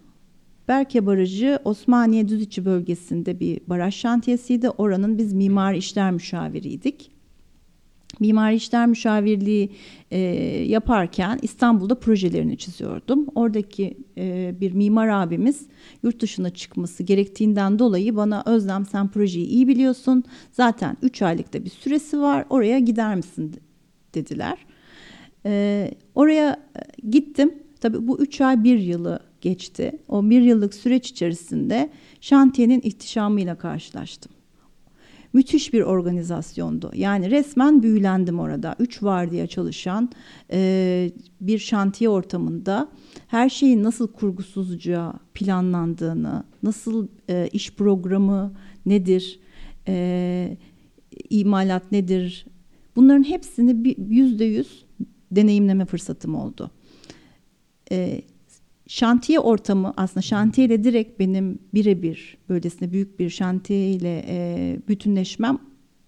Berke 0.67 1.05
Barajı 1.05 1.59
Osmaniye 1.65 2.27
Düziçi 2.27 2.65
bölgesinde 2.65 3.39
bir 3.39 3.59
baraj 3.67 3.95
şantiyesiydi. 3.95 4.69
Oranın 4.69 5.17
biz 5.17 5.33
mimar 5.33 5.73
işler 5.73 6.11
müşaviriydik. 6.11 7.12
Mimari 8.19 8.55
işler 8.55 8.87
müşavirliği 8.87 9.69
e, 10.11 10.19
yaparken 10.67 11.39
İstanbul'da 11.41 11.99
projelerini 11.99 12.57
çiziyordum. 12.57 13.27
Oradaki 13.35 13.97
e, 14.17 14.55
bir 14.61 14.71
mimar 14.71 15.07
abimiz 15.07 15.67
yurt 16.03 16.21
dışına 16.21 16.49
çıkması 16.49 17.03
gerektiğinden 17.03 17.79
dolayı 17.79 18.15
bana 18.15 18.43
Özlem 18.45 18.85
sen 18.85 19.07
projeyi 19.07 19.45
iyi 19.45 19.67
biliyorsun. 19.67 20.23
Zaten 20.51 20.97
3 21.01 21.21
aylıkta 21.21 21.65
bir 21.65 21.69
süresi 21.69 22.19
var 22.19 22.45
oraya 22.49 22.79
gider 22.79 23.15
misin 23.15 23.55
dediler. 24.13 24.57
E, 25.45 25.91
oraya 26.15 26.59
gittim. 27.09 27.53
Tabii 27.81 28.07
bu 28.07 28.19
3 28.19 28.41
ay 28.41 28.63
1 28.63 28.79
yılı 28.79 29.19
geçti. 29.41 29.91
O 30.07 30.29
bir 30.29 30.41
yıllık 30.41 30.73
süreç 30.73 31.09
içerisinde 31.09 31.89
şantiyenin 32.21 32.81
ihtişamıyla 32.81 33.55
karşılaştım 33.55 34.31
müthiş 35.33 35.73
bir 35.73 35.81
organizasyondu. 35.81 36.91
Yani 36.95 37.31
resmen 37.31 37.83
büyülendim 37.83 38.39
orada. 38.39 38.75
Üç 38.79 39.03
vardiya 39.03 39.47
çalışan 39.47 40.11
e, 40.51 41.11
bir 41.41 41.59
şantiye 41.59 42.09
ortamında 42.09 42.89
her 43.27 43.49
şeyin 43.49 43.83
nasıl 43.83 44.07
kurgusuzca 44.07 45.13
planlandığını, 45.33 46.43
nasıl 46.63 47.07
e, 47.29 47.49
iş 47.53 47.73
programı 47.73 48.53
nedir, 48.85 49.39
e, 49.87 50.57
imalat 51.29 51.91
nedir, 51.91 52.45
bunların 52.95 53.23
hepsini 53.23 53.95
yüzde 54.09 54.45
yüz 54.45 54.85
deneyimleme 55.31 55.85
fırsatım 55.85 56.35
oldu. 56.35 56.71
E, 57.91 58.21
şantiye 58.87 59.39
ortamı 59.39 59.93
aslında 59.97 60.21
şantiyeyle 60.21 60.83
direkt 60.83 61.19
benim 61.19 61.59
birebir 61.73 62.37
böylesine 62.49 62.91
büyük 62.91 63.19
bir 63.19 63.29
şantiyeyle 63.29 64.25
e, 64.27 64.77
bütünleşmem 64.87 65.57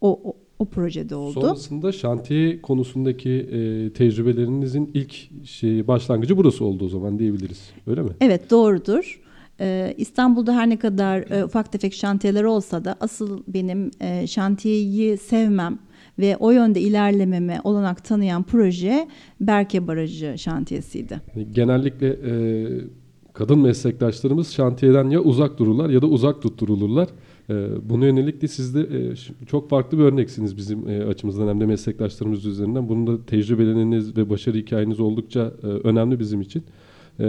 o, 0.01 0.21
o, 0.23 0.35
o 0.59 0.65
projede 0.65 1.15
oldu. 1.15 1.41
Sonrasında 1.41 1.91
şantiye 1.91 2.61
konusundaki 2.61 3.29
e, 3.31 3.93
tecrübelerinizin 3.93 4.91
ilk 4.93 5.15
şeyi 5.47 5.87
başlangıcı 5.87 6.37
burası 6.37 6.65
oldu 6.65 6.85
o 6.85 6.89
zaman 6.89 7.19
diyebiliriz. 7.19 7.69
Öyle 7.87 8.01
mi? 8.01 8.09
Evet 8.21 8.51
doğrudur. 8.51 9.21
Ee, 9.59 9.93
İstanbul'da 9.97 10.55
her 10.55 10.69
ne 10.69 10.79
kadar 10.79 11.31
e, 11.31 11.45
ufak 11.45 11.71
tefek 11.71 11.93
şantiyeler 11.93 12.43
olsa 12.43 12.85
da 12.85 12.95
asıl 12.99 13.43
benim 13.47 13.91
e, 14.01 14.27
şantiyeyi 14.27 15.17
sevmem 15.17 15.79
ve 16.19 16.37
o 16.37 16.51
yönde 16.51 16.81
ilerlememe 16.81 17.59
olanak 17.63 18.03
tanıyan 18.03 18.43
proje 18.43 19.07
Berke 19.41 19.87
Barajı 19.87 20.35
şantiyesiydi. 20.37 21.21
Genellikle 21.51 22.07
e, 22.07 22.33
kadın 23.33 23.59
meslektaşlarımız 23.59 24.51
şantiyeden 24.51 25.09
ya 25.09 25.19
uzak 25.19 25.59
dururlar 25.59 25.89
ya 25.89 26.01
da 26.01 26.07
uzak 26.07 26.41
tutturulurlar. 26.41 27.07
E, 27.49 27.67
buna 27.89 28.05
yönelik 28.05 28.41
de 28.41 28.47
siz 28.47 28.75
de 28.75 28.81
e, 28.81 29.15
çok 29.45 29.69
farklı 29.69 29.97
bir 29.97 30.03
örneksiniz 30.03 30.57
bizim 30.57 30.89
e, 30.89 31.03
açımızdan 31.03 31.47
hem 31.47 31.59
de 31.59 31.65
meslektaşlarımız 31.65 32.45
üzerinden. 32.45 32.89
Bunun 32.89 33.07
da 33.07 33.25
tecrübeleriniz 33.25 34.17
ve 34.17 34.29
başarı 34.29 34.57
hikayeniz 34.57 34.99
oldukça 34.99 35.53
e, 35.63 35.67
önemli 35.67 36.19
bizim 36.19 36.41
için. 36.41 36.63
E, 37.19 37.25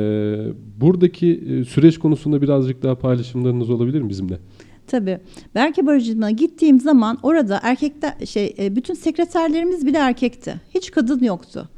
buradaki 0.80 1.44
e, 1.48 1.64
süreç 1.64 1.98
konusunda 1.98 2.42
birazcık 2.42 2.82
daha 2.82 2.94
paylaşımlarınız 2.94 3.70
olabilir 3.70 4.00
mi 4.00 4.08
bizimle? 4.08 4.38
Tabii. 4.86 5.18
Berke 5.54 5.86
Barajı'na 5.86 6.30
gittiğim 6.30 6.80
zaman 6.80 7.18
orada 7.22 7.60
erkekler 7.62 8.26
şey 8.26 8.54
e, 8.58 8.76
bütün 8.76 8.94
sekreterlerimiz 8.94 9.86
bile 9.86 9.98
erkekti. 9.98 10.54
Hiç 10.74 10.90
kadın 10.90 11.24
yoktu. 11.24 11.68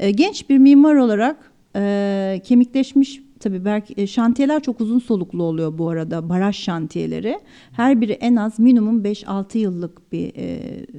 E, 0.00 0.10
genç 0.10 0.50
bir 0.50 0.58
mimar 0.58 0.94
olarak 0.94 1.52
e, 1.76 2.40
kemikleşmiş 2.44 3.20
tabii 3.40 3.64
belki 3.64 4.08
şantiyeler 4.08 4.62
çok 4.62 4.80
uzun 4.80 4.98
soluklu 4.98 5.42
oluyor 5.42 5.78
bu 5.78 5.88
arada 5.88 6.28
baraj 6.28 6.56
şantiyeleri. 6.56 7.38
Her 7.72 8.00
biri 8.00 8.12
en 8.12 8.36
az 8.36 8.58
minimum 8.58 9.02
5-6 9.02 9.58
yıllık 9.58 10.12
bir 10.12 10.32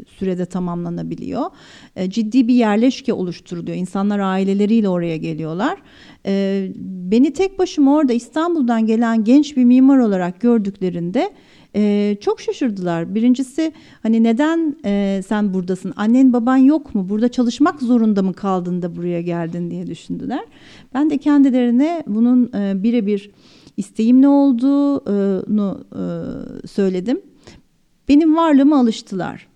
sürede 0.07 0.45
tamamlanabiliyor. 0.45 1.45
Ciddi 2.07 2.47
bir 2.47 2.53
yerleşke 2.53 3.13
oluşturuluyor. 3.13 3.77
İnsanlar 3.77 4.19
aileleriyle 4.19 4.89
oraya 4.89 5.17
geliyorlar. 5.17 5.77
Beni 7.11 7.33
tek 7.33 7.59
başıma 7.59 7.95
orada 7.95 8.13
İstanbul'dan 8.13 8.85
gelen 8.85 9.23
genç 9.23 9.57
bir 9.57 9.63
mimar 9.63 9.97
olarak 9.97 10.41
gördüklerinde 10.41 11.31
ee, 11.77 12.17
çok 12.21 12.41
şaşırdılar. 12.41 13.15
Birincisi 13.15 13.71
hani 14.03 14.23
neden 14.23 14.75
e, 14.85 15.21
sen 15.27 15.53
buradasın? 15.53 15.93
Annen 15.95 16.33
baban 16.33 16.57
yok 16.57 16.95
mu? 16.95 17.09
Burada 17.09 17.29
çalışmak 17.29 17.81
zorunda 17.81 18.23
mı 18.23 18.33
kaldın 18.33 18.81
da 18.81 18.95
buraya 18.95 19.21
geldin 19.21 19.71
diye 19.71 19.87
düşündüler. 19.87 20.45
Ben 20.93 21.09
de 21.09 21.17
kendilerine 21.17 22.03
bunun 22.07 22.51
e, 22.53 22.83
birebir 22.83 23.31
isteğim 23.77 24.21
ne 24.21 24.27
olduğunu 24.27 25.85
e, 25.93 26.67
söyledim. 26.67 27.21
Benim 28.09 28.35
varlığıma 28.35 28.79
alıştılar. 28.79 29.47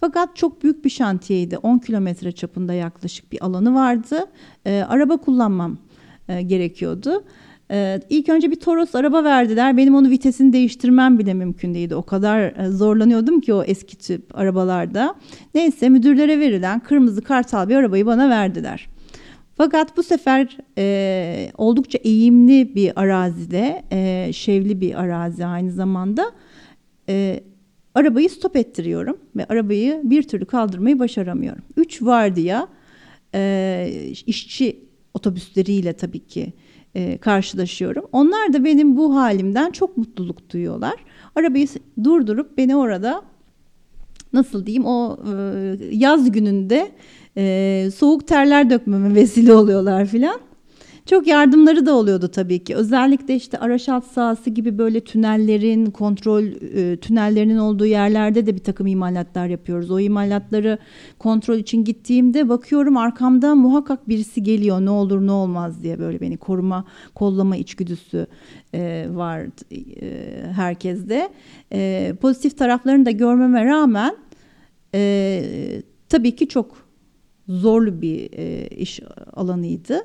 Fakat 0.00 0.36
çok 0.36 0.62
büyük 0.62 0.84
bir 0.84 0.90
şantiyeydi. 0.90 1.58
10 1.58 1.78
kilometre 1.78 2.32
çapında 2.32 2.72
yaklaşık 2.72 3.32
bir 3.32 3.44
alanı 3.44 3.74
vardı. 3.74 4.26
E, 4.66 4.84
araba 4.88 5.16
kullanmam 5.16 5.78
e, 6.28 6.42
gerekiyordu. 6.42 7.24
Ee, 7.72 8.00
ilk 8.10 8.28
önce 8.28 8.50
bir 8.50 8.60
Toros 8.60 8.94
araba 8.94 9.24
verdiler. 9.24 9.76
Benim 9.76 9.94
onu 9.94 10.10
vitesini 10.10 10.52
değiştirmem 10.52 11.18
bile 11.18 11.34
mümkün 11.34 11.74
değildi. 11.74 11.94
O 11.94 12.02
kadar 12.02 12.40
e, 12.40 12.68
zorlanıyordum 12.68 13.40
ki 13.40 13.54
o 13.54 13.62
eski 13.62 13.98
tip 13.98 14.38
arabalarda. 14.38 15.14
Neyse 15.54 15.88
müdürlere 15.88 16.40
verilen 16.40 16.80
kırmızı 16.80 17.22
kartal 17.22 17.68
bir 17.68 17.76
arabayı 17.76 18.06
bana 18.06 18.30
verdiler. 18.30 18.88
Fakat 19.56 19.96
bu 19.96 20.02
sefer 20.02 20.58
e, 20.78 21.50
oldukça 21.58 21.98
eğimli 21.98 22.74
bir 22.74 23.00
arazide, 23.00 23.82
e, 23.92 24.30
şevli 24.32 24.80
bir 24.80 25.00
arazi 25.00 25.46
aynı 25.46 25.72
zamanda. 25.72 26.32
E, 27.08 27.40
arabayı 27.94 28.30
stop 28.30 28.56
ettiriyorum 28.56 29.16
ve 29.36 29.44
arabayı 29.44 30.00
bir 30.04 30.22
türlü 30.22 30.44
kaldırmayı 30.44 30.98
başaramıyorum. 30.98 31.62
Üç 31.76 32.02
vardiya 32.02 32.68
e, 33.34 34.12
işçi 34.26 34.80
otobüsleriyle 35.14 35.92
tabii 35.92 36.26
ki 36.26 36.52
e, 36.94 37.18
karşılaşıyorum. 37.18 38.04
Onlar 38.12 38.52
da 38.52 38.64
benim 38.64 38.96
bu 38.96 39.16
halimden 39.16 39.70
çok 39.70 39.96
mutluluk 39.96 40.50
duyuyorlar. 40.50 40.94
Arabayı 41.36 41.66
durdurup 42.04 42.58
beni 42.58 42.76
orada 42.76 43.22
nasıl 44.32 44.66
diyeyim 44.66 44.86
o 44.86 45.18
e, 45.26 45.76
yaz 45.90 46.32
gününde 46.32 46.92
e, 47.36 47.88
soğuk 47.94 48.28
terler 48.28 48.70
dökmeme 48.70 49.14
vesile 49.20 49.54
oluyorlar 49.54 50.06
filan. 50.06 50.40
Çok 51.06 51.26
yardımları 51.26 51.86
da 51.86 51.94
oluyordu 51.94 52.28
tabii 52.28 52.64
ki. 52.64 52.74
Özellikle 52.76 53.34
işte 53.34 53.58
araç 53.58 53.88
alt 53.88 54.04
sahası 54.04 54.50
gibi 54.50 54.78
böyle 54.78 55.00
tünellerin, 55.00 55.86
kontrol 55.86 56.42
e, 56.44 56.96
tünellerinin 56.96 57.56
olduğu 57.56 57.86
yerlerde 57.86 58.46
de 58.46 58.54
bir 58.54 58.62
takım 58.62 58.86
imalatlar 58.86 59.46
yapıyoruz. 59.46 59.90
O 59.90 60.00
imalatları 60.00 60.78
kontrol 61.18 61.56
için 61.56 61.84
gittiğimde 61.84 62.48
bakıyorum 62.48 62.96
arkamda 62.96 63.54
muhakkak 63.54 64.08
birisi 64.08 64.42
geliyor 64.42 64.80
ne 64.80 64.90
olur 64.90 65.26
ne 65.26 65.32
olmaz 65.32 65.82
diye 65.82 65.98
böyle 65.98 66.20
beni 66.20 66.36
koruma, 66.36 66.84
kollama 67.14 67.56
içgüdüsü 67.56 68.26
e, 68.74 69.06
var 69.10 69.40
e, 69.40 70.52
herkeste. 70.52 71.28
E, 71.72 72.12
pozitif 72.20 72.58
taraflarını 72.58 73.06
da 73.06 73.10
görmeme 73.10 73.64
rağmen 73.64 74.16
e, 74.94 75.42
tabii 76.08 76.36
ki 76.36 76.48
çok 76.48 76.76
zorlu 77.48 78.02
bir 78.02 78.30
e, 78.32 78.68
iş 78.68 79.00
alanıydı. 79.32 80.00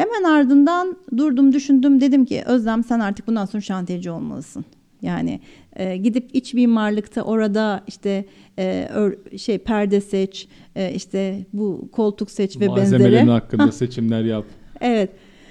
Hemen 0.00 0.22
ardından 0.22 0.96
durdum 1.16 1.52
düşündüm 1.52 2.00
dedim 2.00 2.24
ki 2.24 2.42
Özlem 2.46 2.84
sen 2.84 3.00
artık 3.00 3.26
bundan 3.26 3.46
sonra 3.46 3.60
şantiyeci 3.60 4.10
olmalısın. 4.10 4.64
Yani 5.02 5.40
e, 5.76 5.96
gidip 5.96 6.30
iç 6.32 6.54
mimarlıkta 6.54 7.22
orada 7.22 7.84
işte 7.86 8.24
e, 8.58 8.88
ör, 8.92 9.14
şey 9.36 9.58
perde 9.58 10.00
seç, 10.00 10.48
e, 10.76 10.92
işte 10.94 11.46
bu 11.52 11.88
koltuk 11.92 12.30
seç 12.30 12.56
ve 12.56 12.60
benzeri. 12.60 12.80
Malzemelerin 12.80 13.28
hakkında 13.38 13.72
seçimler 13.72 14.24
yap. 14.24 14.44
Evet. 14.80 15.10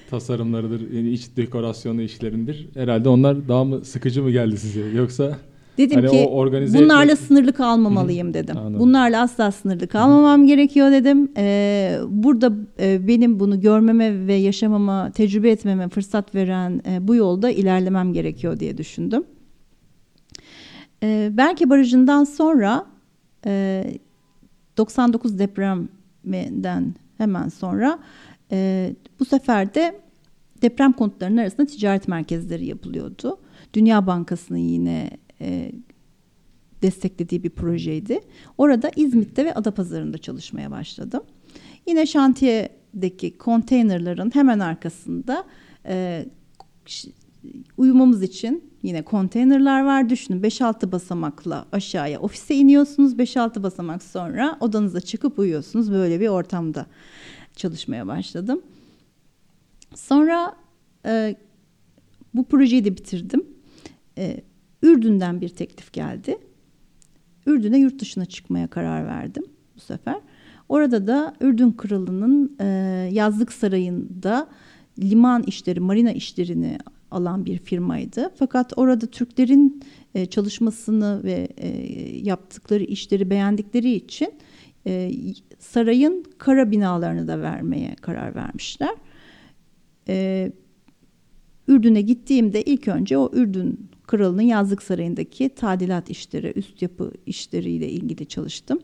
Tasarımlarıdır, 0.09 0.91
yani 0.91 1.09
iç 1.09 1.37
dekorasyonu 1.37 2.01
işlerindir. 2.01 2.69
Herhalde 2.73 3.09
onlar 3.09 3.47
daha 3.47 3.63
mı 3.63 3.85
sıkıcı 3.85 4.23
mı 4.23 4.31
geldi 4.31 4.57
size 4.57 4.81
yoksa? 4.81 5.37
Dedim 5.79 5.99
Hani 6.01 6.11
ki 6.11 6.27
bunlarla 6.73 7.11
etmek- 7.11 7.17
sınırlı 7.17 7.53
kalmamalıyım 7.53 8.33
dedim. 8.33 8.57
Anladım. 8.57 8.79
Bunlarla 8.79 9.21
asla 9.21 9.51
sınırlı 9.51 9.87
kalmamam 9.87 10.47
gerekiyor 10.47 10.91
dedim. 10.91 11.31
Ee, 11.37 11.99
burada 12.09 12.53
e, 12.79 13.07
benim 13.07 13.39
bunu 13.39 13.61
görmeme 13.61 14.27
ve 14.27 14.33
yaşamama, 14.33 15.11
tecrübe 15.11 15.51
etmeme 15.51 15.89
fırsat 15.89 16.35
veren 16.35 16.81
e, 16.89 17.07
bu 17.07 17.15
yolda 17.15 17.49
ilerlemem 17.49 18.13
gerekiyor 18.13 18.59
diye 18.59 18.77
düşündüm. 18.77 19.23
Ee, 21.03 21.29
Berke 21.33 21.69
Barajı'ndan 21.69 22.23
sonra 22.23 22.85
e, 23.45 23.83
99 24.77 25.39
depreminden 25.39 26.95
hemen 27.17 27.49
sonra 27.49 27.99
e, 28.51 28.89
bu 29.19 29.25
sefer 29.25 29.73
de 29.73 29.99
deprem 30.61 30.91
konutlarının 30.93 31.37
arasında 31.37 31.65
ticaret 31.65 32.07
merkezleri 32.07 32.65
yapılıyordu. 32.65 33.37
Dünya 33.73 34.07
Bankası'nın 34.07 34.57
yine 34.57 35.09
e, 35.41 35.71
desteklediği 36.81 37.43
bir 37.43 37.49
projeydi. 37.49 38.19
Orada 38.57 38.91
İzmit'te 38.95 39.45
ve 39.45 39.53
Adapazarı'nda 39.53 40.17
çalışmaya 40.17 40.71
başladım. 40.71 41.23
Yine 41.87 42.05
şantiyedeki 42.05 43.37
konteynerların 43.37 44.35
hemen 44.35 44.59
arkasında 44.59 45.45
e, 45.85 46.25
uyumamız 47.77 48.23
için 48.23 48.71
yine 48.83 49.01
konteynerlar 49.01 49.83
var. 49.83 50.09
Düşünün 50.09 50.41
5-6 50.41 50.91
basamakla 50.91 51.65
aşağıya 51.71 52.19
ofise 52.19 52.55
iniyorsunuz. 52.55 53.13
5-6 53.13 53.63
basamak 53.63 54.03
sonra 54.03 54.57
odanıza 54.59 55.01
çıkıp 55.01 55.39
uyuyorsunuz. 55.39 55.91
Böyle 55.91 56.19
bir 56.19 56.27
ortamda 56.27 56.85
çalışmaya 57.55 58.07
başladım. 58.07 58.61
Sonra 59.95 60.55
e, 61.05 61.35
bu 62.33 62.45
projeyi 62.45 62.85
de 62.85 62.97
bitirdim. 62.97 63.47
E, 64.17 64.43
Ürdün'den 64.81 65.41
bir 65.41 65.49
teklif 65.49 65.93
geldi. 65.93 66.37
Ürdün'e 67.45 67.77
yurt 67.77 68.01
dışına 68.01 68.25
çıkmaya 68.25 68.67
karar 68.67 69.07
verdim 69.07 69.43
bu 69.75 69.79
sefer. 69.79 70.19
Orada 70.69 71.07
da 71.07 71.33
Ürdün 71.41 71.71
Kralı'nın 71.71 72.57
e, 72.59 72.65
yazlık 73.11 73.51
sarayında 73.51 74.47
liman 74.99 75.43
işleri, 75.43 75.79
marina 75.79 76.11
işlerini 76.11 76.77
alan 77.11 77.45
bir 77.45 77.57
firmaydı. 77.57 78.31
Fakat 78.35 78.73
orada 78.75 79.07
Türklerin 79.07 79.83
e, 80.15 80.25
çalışmasını 80.25 81.23
ve 81.23 81.47
e, 81.57 81.67
yaptıkları 82.17 82.83
işleri 82.83 83.29
beğendikleri 83.29 83.91
için 83.91 84.33
e, 84.87 85.11
sarayın 85.59 86.25
kara 86.37 86.71
binalarını 86.71 87.27
da 87.27 87.41
vermeye 87.41 87.95
karar 88.01 88.35
vermişler. 88.35 88.95
E, 90.07 90.51
Ürdün'e 91.67 92.01
gittiğimde 92.01 92.63
ilk 92.63 92.87
önce 92.87 93.17
o 93.17 93.31
Ürdün 93.33 93.89
kralının 94.09 94.41
yazlık 94.41 94.83
sarayındaki 94.83 95.49
tadilat 95.49 96.09
işleri, 96.09 96.53
üst 96.55 96.81
yapı 96.81 97.11
işleriyle 97.25 97.89
ilgili 97.89 98.25
çalıştım. 98.25 98.79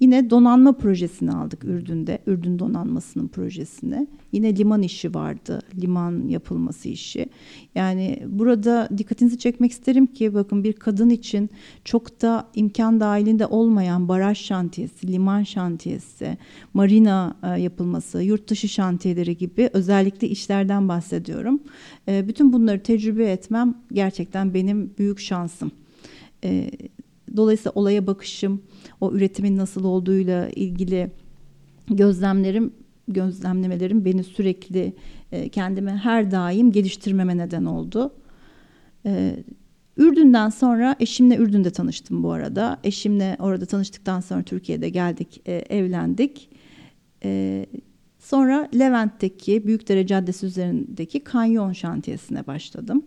Yine 0.00 0.30
donanma 0.30 0.72
projesini 0.72 1.32
aldık 1.32 1.64
Ürdün'de. 1.64 2.18
Ürdün 2.26 2.58
donanmasının 2.58 3.28
projesini. 3.28 4.06
Yine 4.32 4.56
liman 4.56 4.82
işi 4.82 5.14
vardı. 5.14 5.62
Liman 5.80 6.28
yapılması 6.28 6.88
işi. 6.88 7.26
Yani 7.74 8.22
burada 8.26 8.88
dikkatinizi 8.98 9.38
çekmek 9.38 9.72
isterim 9.72 10.06
ki 10.06 10.34
bakın 10.34 10.64
bir 10.64 10.72
kadın 10.72 11.10
için 11.10 11.50
çok 11.84 12.22
da 12.22 12.48
imkan 12.54 13.00
dahilinde 13.00 13.46
olmayan 13.46 14.08
baraj 14.08 14.38
şantiyesi, 14.38 15.12
liman 15.12 15.42
şantiyesi, 15.42 16.38
marina 16.74 17.36
e, 17.42 17.60
yapılması, 17.60 18.22
yurt 18.22 18.50
dışı 18.50 18.68
şantiyeleri 18.68 19.36
gibi 19.36 19.70
özellikle 19.72 20.28
işlerden 20.28 20.88
bahsediyorum. 20.88 21.60
E, 22.08 22.28
bütün 22.28 22.52
bunları 22.52 22.82
tecrübe 22.82 23.30
etmem 23.30 23.74
gerçekten 23.92 24.54
benim 24.54 24.90
büyük 24.98 25.20
şansım. 25.20 25.70
E, 26.44 26.70
Dolayısıyla 27.36 27.72
olaya 27.74 28.06
bakışım, 28.06 28.62
o 29.00 29.12
üretimin 29.12 29.56
nasıl 29.56 29.84
olduğuyla 29.84 30.48
ilgili 30.48 31.10
gözlemlerim, 31.90 32.72
gözlemlemelerim 33.08 34.04
beni 34.04 34.24
sürekli 34.24 34.92
e, 35.32 35.48
kendime 35.48 35.96
her 35.96 36.30
daim 36.30 36.72
geliştirmeme 36.72 37.36
neden 37.36 37.64
oldu. 37.64 38.14
E, 39.06 39.36
Ürdün'den 39.96 40.48
sonra 40.48 40.96
eşimle 41.00 41.36
Ürdün'de 41.36 41.70
tanıştım 41.70 42.22
bu 42.22 42.32
arada. 42.32 42.78
Eşimle 42.84 43.36
orada 43.38 43.66
tanıştıktan 43.66 44.20
sonra 44.20 44.42
Türkiye'de 44.42 44.88
geldik, 44.88 45.42
e, 45.46 45.52
evlendik. 45.52 46.50
E, 47.24 47.66
sonra 48.18 48.68
Levent'teki 48.78 49.66
Büyükdere 49.66 50.06
Caddesi 50.06 50.46
üzerindeki 50.46 51.20
kanyon 51.20 51.72
şantiyesine 51.72 52.46
başladım. 52.46 53.02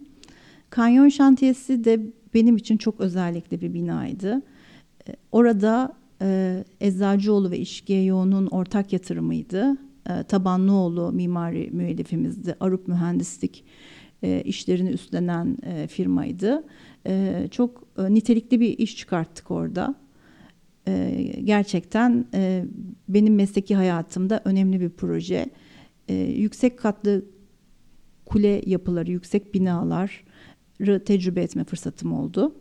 Kanyon 0.69 1.09
şantiyesi 1.09 1.83
de 1.83 1.99
benim 2.33 2.57
için 2.57 2.77
çok 2.77 2.99
özellikle 2.99 3.61
bir 3.61 3.73
binaydı. 3.73 4.41
Orada 5.31 5.93
e, 6.21 6.63
Eczacıoğlu 6.81 7.51
ve 7.51 7.59
İşkiye 7.59 8.03
Yoğun'un 8.03 8.47
ortak 8.47 8.93
yatırımıydı. 8.93 9.77
E, 10.09 10.23
Tabanlıoğlu 10.23 11.11
mimari 11.11 11.69
müellifimizdi. 11.71 12.55
Arup 12.59 12.87
Mühendislik 12.87 13.63
e, 14.23 14.41
işlerini 14.45 14.89
üstlenen 14.89 15.57
e, 15.63 15.87
firmaydı. 15.87 16.63
Çok 17.51 17.97
nitelikli 17.97 18.59
bir 18.59 18.77
iş 18.77 18.97
çıkarttık 18.97 19.51
orada. 19.51 19.95
Gerçekten 21.43 22.25
benim 23.09 23.35
mesleki 23.35 23.75
hayatımda 23.75 24.41
önemli 24.45 24.81
bir 24.81 24.89
proje. 24.89 25.45
Yüksek 26.35 26.79
katlı 26.79 27.25
kule 28.25 28.61
yapıları, 28.65 29.11
yüksek 29.11 29.53
binalar 29.53 30.23
tecrübe 31.05 31.41
etme 31.41 31.63
fırsatım 31.63 32.13
oldu. 32.13 32.55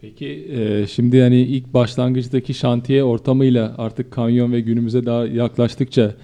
Peki 0.00 0.48
e, 0.52 0.86
şimdi 0.86 1.16
yani 1.16 1.40
ilk 1.40 1.74
başlangıçtaki 1.74 2.54
şantiye 2.54 3.04
ortamıyla 3.04 3.74
artık 3.78 4.10
kanyon 4.10 4.52
ve 4.52 4.60
günümüze 4.60 5.06
daha 5.06 5.26
yaklaştıkça 5.26 6.14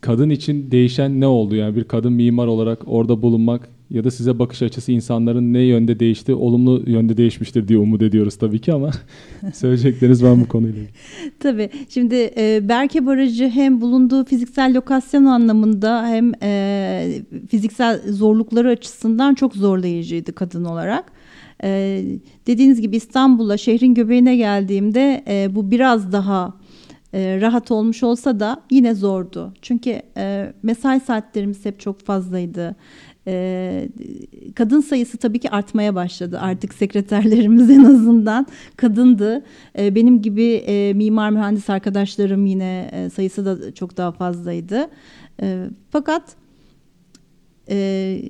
kadın 0.00 0.30
için 0.30 0.70
değişen 0.70 1.20
ne 1.20 1.26
oldu? 1.26 1.54
Yani 1.56 1.76
bir 1.76 1.84
kadın 1.84 2.12
mimar 2.12 2.46
olarak 2.46 2.78
orada 2.86 3.22
bulunmak 3.22 3.68
ya 3.90 4.04
da 4.04 4.10
size 4.10 4.38
bakış 4.38 4.62
açısı 4.62 4.92
insanların 4.92 5.52
ne 5.52 5.60
yönde 5.60 6.00
değişti? 6.00 6.34
Olumlu 6.34 6.82
yönde 6.86 7.16
değişmiştir 7.16 7.68
diye 7.68 7.78
umut 7.78 8.02
ediyoruz 8.02 8.36
tabii 8.36 8.58
ki 8.58 8.72
ama 8.72 8.90
söyleyecekleriniz 9.54 10.22
var 10.22 10.40
bu 10.40 10.48
konuyla? 10.48 10.82
Tabii. 11.40 11.70
Şimdi 11.88 12.30
e, 12.36 12.68
Berke 12.68 13.06
Barajı 13.06 13.48
hem 13.48 13.80
bulunduğu 13.80 14.24
fiziksel 14.24 14.76
lokasyon 14.76 15.24
anlamında 15.24 16.06
hem 16.06 16.32
e, 16.42 17.22
fiziksel 17.50 18.00
zorlukları 18.12 18.68
açısından 18.68 19.34
çok 19.34 19.54
zorlayıcıydı 19.54 20.32
kadın 20.32 20.64
olarak. 20.64 21.04
E, 21.62 22.02
dediğiniz 22.46 22.80
gibi 22.80 22.96
İstanbul'a 22.96 23.56
şehrin 23.56 23.94
göbeğine 23.94 24.36
geldiğimde 24.36 25.24
e, 25.28 25.54
bu 25.54 25.70
biraz 25.70 26.12
daha 26.12 26.54
e, 27.14 27.40
rahat 27.40 27.70
olmuş 27.70 28.02
olsa 28.02 28.40
da 28.40 28.62
yine 28.70 28.94
zordu. 28.94 29.54
Çünkü 29.62 30.02
e, 30.16 30.52
mesai 30.62 31.00
saatlerimiz 31.00 31.64
hep 31.64 31.80
çok 31.80 32.00
fazlaydı. 32.00 32.76
E, 33.26 33.88
kadın 34.54 34.80
sayısı 34.80 35.18
tabii 35.18 35.38
ki 35.38 35.50
artmaya 35.50 35.94
başladı. 35.94 36.38
Artık 36.40 36.74
sekreterlerimiz 36.74 37.70
en 37.70 37.84
azından 37.84 38.46
kadındı. 38.76 39.44
E, 39.78 39.94
benim 39.94 40.22
gibi 40.22 40.52
e, 40.52 40.92
mimar 40.94 41.30
mühendis 41.30 41.70
arkadaşlarım 41.70 42.46
yine 42.46 42.90
e, 42.92 43.10
sayısı 43.10 43.44
da 43.44 43.74
çok 43.74 43.96
daha 43.96 44.12
fazlaydı. 44.12 44.90
E, 45.42 45.66
fakat 45.90 46.36
e, 47.70 48.22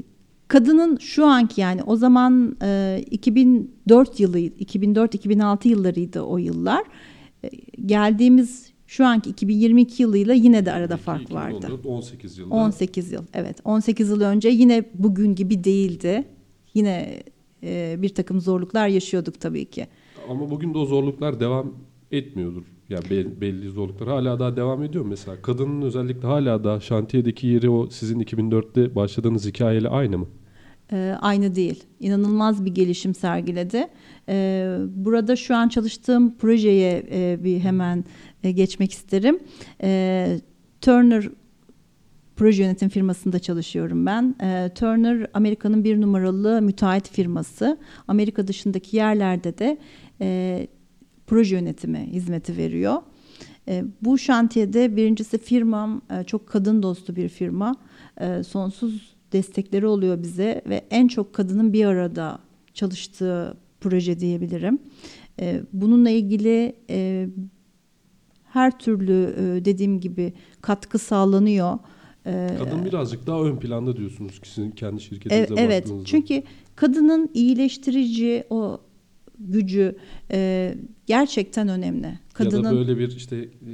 kadının 0.50 0.96
şu 0.96 1.26
anki 1.26 1.60
yani 1.60 1.82
o 1.82 1.96
zaman 1.96 2.56
e, 2.62 3.00
2004 3.10 4.20
yılı 4.20 4.38
2004-2006 4.40 5.68
yıllarıydı 5.68 6.20
o 6.20 6.38
yıllar. 6.38 6.84
E, 7.44 7.50
geldiğimiz 7.86 8.70
Şu 8.86 9.06
anki 9.06 9.30
2022 9.30 10.02
yılıyla 10.02 10.34
yine 10.34 10.66
de 10.66 10.72
arada 10.72 10.96
fark 10.96 11.32
vardı. 11.32 11.56
2014, 11.56 11.86
18 11.86 12.38
yılda. 12.38 12.54
18 12.54 13.12
yıl 13.12 13.22
evet 13.34 13.56
18 13.64 14.08
yıl 14.08 14.20
önce 14.20 14.48
yine 14.48 14.84
bugün 14.94 15.34
gibi 15.34 15.64
değildi. 15.64 16.24
Yine 16.74 17.22
e, 17.62 17.96
bir 17.98 18.08
takım 18.08 18.40
zorluklar 18.40 18.88
yaşıyorduk 18.88 19.40
tabii 19.40 19.64
ki. 19.64 19.86
Ama 20.30 20.50
bugün 20.50 20.74
de 20.74 20.78
o 20.78 20.84
zorluklar 20.86 21.40
devam 21.40 21.74
etmiyordur. 22.12 22.62
Yani 22.88 23.04
be- 23.10 23.40
belli 23.40 23.68
zorluklar 23.70 24.08
hala 24.08 24.40
daha 24.40 24.56
devam 24.56 24.82
ediyor 24.82 25.04
mesela? 25.04 25.42
Kadının 25.42 25.82
özellikle 25.82 26.28
hala 26.28 26.64
da 26.64 26.80
şantiyedeki 26.80 27.46
yeri 27.46 27.70
o 27.70 27.86
sizin 27.90 28.20
2004'te 28.20 28.94
başladığınız 28.94 29.46
hikayeyle 29.46 29.88
aynı 29.88 30.18
mı? 30.18 30.26
E, 30.92 31.16
aynı 31.20 31.54
değil. 31.54 31.84
İnanılmaz 32.00 32.64
bir 32.64 32.74
gelişim 32.74 33.14
sergiledi. 33.14 33.88
E, 34.28 34.76
burada 34.88 35.36
şu 35.36 35.56
an 35.56 35.68
çalıştığım 35.68 36.38
projeye 36.38 37.06
e, 37.12 37.44
bir 37.44 37.60
hemen 37.60 38.04
geçmek 38.42 38.92
isterim. 38.92 39.38
Turner 40.80 41.28
proje 42.36 42.62
yönetim 42.62 42.88
firmasında 42.88 43.38
çalışıyorum 43.38 44.06
ben. 44.06 44.34
Turner 44.74 45.26
Amerika'nın 45.34 45.84
bir 45.84 46.00
numaralı 46.00 46.62
müteahhit 46.62 47.08
firması. 47.10 47.78
Amerika 48.08 48.48
dışındaki 48.48 48.96
yerlerde 48.96 49.58
de 49.58 49.78
proje 51.26 51.56
yönetimi 51.56 52.08
hizmeti 52.12 52.56
veriyor. 52.56 53.02
Bu 54.02 54.18
şantiyede 54.18 54.96
birincisi 54.96 55.38
firmam 55.38 56.02
çok 56.26 56.46
kadın 56.46 56.82
dostu 56.82 57.16
bir 57.16 57.28
firma. 57.28 57.76
Sonsuz 58.46 59.19
destekleri 59.32 59.86
oluyor 59.86 60.22
bize 60.22 60.62
ve 60.68 60.84
en 60.90 61.08
çok 61.08 61.32
kadının 61.32 61.72
bir 61.72 61.84
arada 61.84 62.38
çalıştığı 62.74 63.56
proje 63.80 64.20
diyebilirim. 64.20 64.78
E, 65.40 65.60
bununla 65.72 66.10
ilgili 66.10 66.76
e, 66.90 67.28
her 68.44 68.78
türlü 68.78 69.34
e, 69.38 69.64
dediğim 69.64 70.00
gibi 70.00 70.32
katkı 70.60 70.98
sağlanıyor. 70.98 71.78
E, 72.26 72.48
Kadın 72.58 72.84
birazcık 72.84 73.26
daha 73.26 73.42
ön 73.42 73.56
planda 73.56 73.96
diyorsunuz 73.96 74.40
ki 74.40 74.48
sizin 74.48 74.70
kendi 74.70 74.96
e- 74.96 75.00
şirketinize 75.00 75.54
evet 75.56 75.82
baktığınızda. 75.82 76.04
çünkü 76.04 76.42
kadının 76.76 77.30
iyileştirici 77.34 78.44
o 78.50 78.80
gücü 79.38 79.96
e, 80.30 80.74
gerçekten 81.06 81.68
önemli. 81.68 82.18
Kadının 82.32 82.64
Ya 82.64 82.70
da 82.70 82.76
böyle 82.76 82.98
bir 82.98 83.16
işte 83.16 83.36
e, 83.36 83.72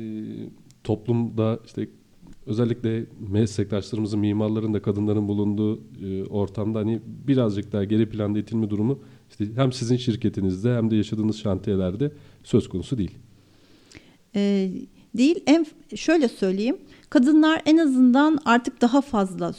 toplumda 0.85 1.61
işte 1.67 1.89
özellikle 2.47 3.07
meslektaşlarımızın, 3.31 4.21
mimarların 4.21 4.75
da 4.75 4.83
kadınların 4.83 5.29
bulunduğu 5.29 5.81
e, 6.03 6.25
ortamda 6.25 6.79
hani 6.79 7.01
birazcık 7.29 7.73
daha 7.73 7.85
geri 7.85 8.09
planda 8.11 8.39
itilme 8.39 8.71
durumu 8.71 8.99
işte 9.31 9.47
hem 9.57 9.73
sizin 9.73 9.97
şirketinizde 9.97 10.75
hem 10.77 10.91
de 10.91 10.97
yaşadığınız 10.97 11.37
şantiyelerde 11.39 12.13
söz 12.45 12.69
konusu 12.69 12.99
değil. 12.99 13.15
e, 14.35 14.71
değil. 15.17 15.43
En 15.47 15.67
şöyle 15.97 16.29
söyleyeyim. 16.29 16.77
Kadınlar 17.11 17.63
en 17.67 17.77
azından 17.77 18.39
artık 18.45 18.81
daha 18.81 19.01
fazla 19.01 19.55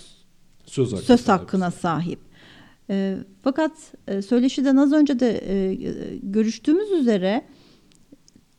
Söz 0.65 0.93
hakkı. 0.93 1.03
söz 1.03 1.27
hakkına 1.27 1.71
sahip. 1.71 2.19
E, 2.89 3.17
fakat 3.41 3.71
e, 4.07 4.21
söyleşiden 4.21 4.75
az 4.75 4.93
önce 4.93 5.19
de 5.19 5.43
e, 5.47 5.75
görüştüğümüz 6.23 6.91
üzere 6.91 7.45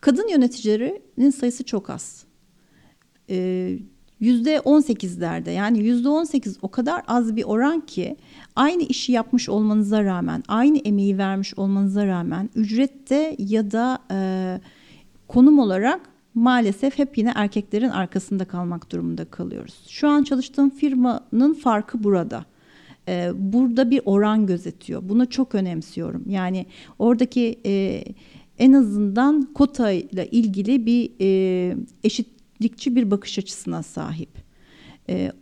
kadın 0.00 0.28
yöneticilerinin 0.28 1.30
sayısı 1.30 1.64
çok 1.64 1.90
az. 1.90 2.24
E, 3.30 3.78
%18'lerde 4.22 5.50
yani 5.50 5.78
yüzde 5.78 6.08
18 6.08 6.58
o 6.62 6.68
kadar 6.68 7.02
az 7.06 7.36
bir 7.36 7.44
oran 7.44 7.80
ki 7.80 8.16
aynı 8.56 8.82
işi 8.82 9.12
yapmış 9.12 9.48
olmanıza 9.48 10.04
rağmen 10.04 10.42
aynı 10.48 10.78
emeği 10.78 11.18
vermiş 11.18 11.58
olmanıza 11.58 12.06
rağmen 12.06 12.50
ücrette 12.54 13.36
ya 13.38 13.70
da 13.70 13.98
e, 14.10 14.18
konum 15.28 15.58
olarak 15.58 16.00
maalesef 16.34 16.98
hep 16.98 17.18
yine 17.18 17.32
erkeklerin 17.34 17.88
arkasında 17.88 18.44
kalmak 18.44 18.92
durumunda 18.92 19.24
kalıyoruz. 19.24 19.74
Şu 19.88 20.08
an 20.08 20.22
çalıştığım 20.22 20.70
firmanın 20.70 21.54
farkı 21.54 22.04
burada. 22.04 22.44
Ee, 23.08 23.30
burada 23.34 23.90
bir 23.90 24.00
oran 24.04 24.46
gözetiyor. 24.46 25.02
Bunu 25.08 25.30
çok 25.30 25.54
önemsiyorum. 25.54 26.24
Yani 26.28 26.66
oradaki 26.98 27.60
e, 27.66 28.04
en 28.58 28.72
azından 28.72 29.42
kota 29.54 29.90
ile 29.90 30.30
ilgili 30.30 30.86
bir 30.86 31.10
e, 31.20 31.76
eşitlikçi 32.60 32.96
bir 32.96 33.10
bakış 33.10 33.38
açısına 33.38 33.82
sahip. 33.82 34.28
E, 35.08 35.32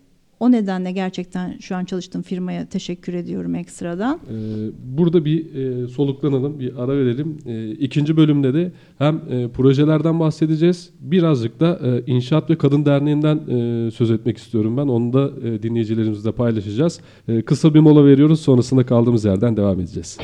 o 0.40 0.52
nedenle 0.52 0.92
gerçekten 0.92 1.58
şu 1.60 1.76
an 1.76 1.84
çalıştığım 1.84 2.22
firmaya 2.22 2.66
teşekkür 2.66 3.14
ediyorum 3.14 3.54
ekstradan. 3.54 4.20
Ee, 4.30 4.70
Burada 4.98 5.24
bir 5.24 5.54
e, 5.54 5.88
soluklanalım, 5.88 6.60
bir 6.60 6.82
ara 6.82 6.96
verelim. 6.98 7.38
E, 7.46 7.70
İkinci 7.70 8.16
bölümde 8.16 8.54
de 8.54 8.72
hem 8.98 9.20
e, 9.30 9.48
projelerden 9.48 10.20
bahsedeceğiz, 10.20 10.90
birazcık 11.00 11.60
da 11.60 11.80
e, 11.84 12.02
İnşaat 12.12 12.50
ve 12.50 12.58
Kadın 12.58 12.84
Derneği'nden 12.84 13.36
e, 13.36 13.90
söz 13.90 14.10
etmek 14.10 14.38
istiyorum 14.38 14.76
ben. 14.76 14.86
Onu 14.88 15.12
da 15.12 15.30
e, 15.48 15.62
dinleyicilerimizle 15.62 16.32
paylaşacağız. 16.32 17.00
E, 17.28 17.42
Kısa 17.42 17.74
bir 17.74 17.80
mola 17.80 18.04
veriyoruz, 18.06 18.40
sonrasında 18.40 18.86
kaldığımız 18.86 19.24
yerden 19.24 19.56
devam 19.56 19.80
edeceğiz. 19.80 20.18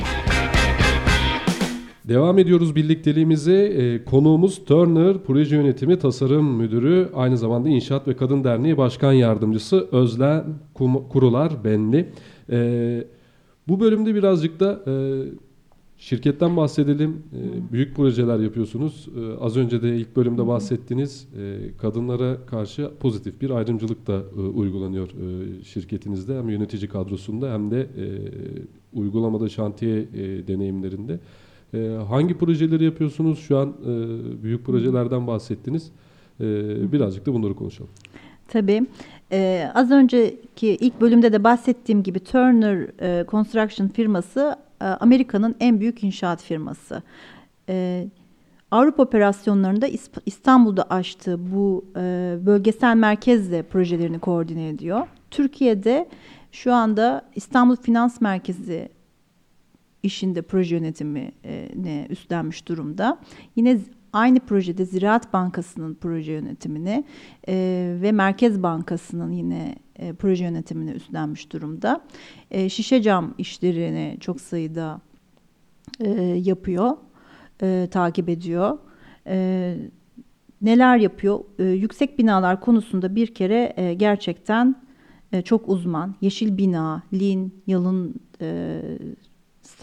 Devam 2.07 2.39
ediyoruz 2.39 2.75
birlikteliğimize. 2.75 3.53
E, 3.53 4.05
konuğumuz 4.05 4.65
Turner 4.65 5.17
Proje 5.23 5.55
Yönetimi 5.55 5.99
Tasarım 5.99 6.45
Müdürü, 6.45 7.09
aynı 7.13 7.37
zamanda 7.37 7.69
İnşaat 7.69 8.07
ve 8.07 8.15
Kadın 8.15 8.43
Derneği 8.43 8.77
Başkan 8.77 9.13
Yardımcısı 9.13 9.87
Özlem 9.91 10.45
Kurular 11.09 11.63
Benli. 11.63 12.09
E, 12.49 13.03
bu 13.67 13.79
bölümde 13.79 14.15
birazcık 14.15 14.59
da 14.59 14.83
e, 14.87 14.93
şirketten 15.97 16.57
bahsedelim. 16.57 17.11
E, 17.11 17.73
büyük 17.73 17.95
projeler 17.95 18.39
yapıyorsunuz. 18.39 19.09
E, 19.17 19.43
az 19.43 19.57
önce 19.57 19.81
de 19.81 19.97
ilk 19.97 20.15
bölümde 20.15 20.47
bahsettiniz. 20.47 21.27
E, 21.39 21.57
kadınlara 21.77 22.37
karşı 22.45 22.91
pozitif 22.99 23.41
bir 23.41 23.49
ayrımcılık 23.49 24.07
da 24.07 24.21
e, 24.37 24.39
uygulanıyor 24.39 25.07
e, 25.09 25.63
şirketinizde. 25.63 26.37
Hem 26.37 26.49
yönetici 26.49 26.87
kadrosunda 26.87 27.53
hem 27.53 27.71
de 27.71 27.81
e, 27.81 28.05
uygulamada 28.93 29.49
şantiye 29.49 29.99
e, 29.99 30.47
deneyimlerinde. 30.47 31.19
E, 31.73 31.97
hangi 32.09 32.37
projeleri 32.37 32.83
yapıyorsunuz? 32.83 33.39
Şu 33.39 33.57
an 33.57 33.69
e, 33.69 34.43
büyük 34.43 34.65
projelerden 34.65 35.27
bahsettiniz. 35.27 35.91
E, 36.39 36.43
birazcık 36.91 37.25
da 37.25 37.33
bunları 37.33 37.55
konuşalım. 37.55 37.91
Tabii. 38.47 38.85
Ee, 39.31 39.71
az 39.73 39.91
önceki 39.91 40.67
ilk 40.67 41.01
bölümde 41.01 41.33
de 41.33 41.43
bahsettiğim 41.43 42.03
gibi 42.03 42.19
Turner 42.19 42.87
e, 43.01 43.25
Construction 43.27 43.87
firması 43.87 44.55
e, 44.81 44.85
Amerika'nın 44.85 45.55
en 45.59 45.79
büyük 45.79 46.03
inşaat 46.03 46.43
firması. 46.43 47.01
E, 47.69 48.07
Avrupa 48.71 49.03
operasyonlarında 49.03 49.87
İstanbul'da 50.25 50.83
açtığı 50.83 51.51
bu 51.51 51.85
e, 51.97 52.35
bölgesel 52.45 52.95
merkezle 52.95 53.63
projelerini 53.63 54.19
koordine 54.19 54.69
ediyor. 54.69 55.07
Türkiye'de 55.31 56.09
şu 56.51 56.73
anda 56.73 57.25
İstanbul 57.35 57.75
Finans 57.75 58.21
Merkezi 58.21 58.89
işinde 60.03 60.41
proje 60.41 60.75
yönetimini 60.75 62.07
üstlenmiş 62.09 62.67
durumda. 62.67 63.19
Yine 63.55 63.79
aynı 64.13 64.39
projede 64.39 64.85
Ziraat 64.85 65.33
Bankası'nın 65.33 65.95
proje 65.95 66.31
yönetimini 66.31 67.03
e, 67.47 67.55
ve 68.01 68.11
Merkez 68.11 68.63
Bankası'nın 68.63 69.31
yine 69.31 69.75
e, 69.95 70.13
proje 70.13 70.43
yönetimini 70.43 70.91
üstlenmiş 70.91 71.51
durumda. 71.51 72.01
E, 72.51 72.69
şişe 72.69 73.01
cam 73.01 73.33
işlerini 73.37 74.17
çok 74.19 74.41
sayıda 74.41 75.01
e, 75.99 76.09
yapıyor, 76.21 76.97
e, 77.61 77.87
takip 77.91 78.29
ediyor. 78.29 78.77
E, 79.27 79.77
neler 80.61 80.97
yapıyor? 80.97 81.39
E, 81.59 81.63
yüksek 81.63 82.19
binalar 82.19 82.61
konusunda 82.61 83.15
bir 83.15 83.33
kere 83.33 83.73
e, 83.77 83.93
gerçekten 83.93 84.83
e, 85.31 85.41
çok 85.41 85.69
uzman. 85.69 86.15
Yeşil 86.21 86.57
bina, 86.57 87.03
Lean, 87.13 87.51
yalın 87.67 88.15
e, 88.41 88.81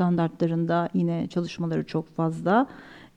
standartlarında 0.01 0.89
yine 0.95 1.27
çalışmaları 1.27 1.85
çok 1.85 2.09
fazla. 2.09 2.67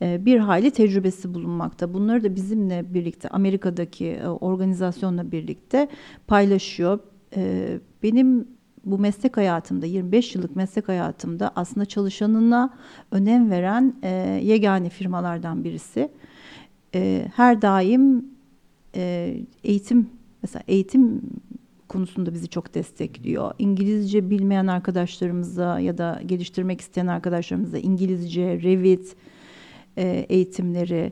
E, 0.02 0.26
bir 0.26 0.40
hayli 0.40 0.72
tecrübesi 0.72 1.34
bulunmakta. 1.34 1.94
Bunları 1.94 2.24
da 2.24 2.36
bizimle 2.36 2.94
birlikte 2.94 3.30
Amerika'daki 3.30 4.08
e, 4.08 4.28
organizasyonla 4.28 5.32
birlikte 5.32 5.88
paylaşıyor. 6.28 7.00
E, 7.36 7.80
benim 8.04 8.48
bu 8.86 9.00
meslek 9.00 9.38
hayatımda 9.38 9.86
25 9.86 10.36
yıllık 10.36 10.56
meslek 10.56 10.88
hayatımda 10.88 11.52
aslında 11.56 11.86
çalışanına 11.86 12.74
önem 13.12 13.52
veren 13.52 13.94
yegane 14.40 14.90
firmalardan 14.90 15.64
birisi. 15.64 16.10
Her 17.36 17.62
daim 17.62 18.26
eğitim 19.64 20.10
mesela 20.42 20.64
eğitim 20.68 21.22
konusunda 21.88 22.34
bizi 22.34 22.48
çok 22.48 22.74
destekliyor. 22.74 23.52
İngilizce 23.60 24.30
bilmeyen 24.30 24.68
arkadaşlarımıza 24.68 25.80
ya 25.80 25.98
da 25.98 26.22
geliştirmek 26.26 26.82
isteyen 26.82 27.08
arkadaşlarımıza 27.08 27.78
İngilizce, 27.78 28.62
Revit 28.62 29.16
e, 29.98 30.26
eğitimleri 30.30 31.12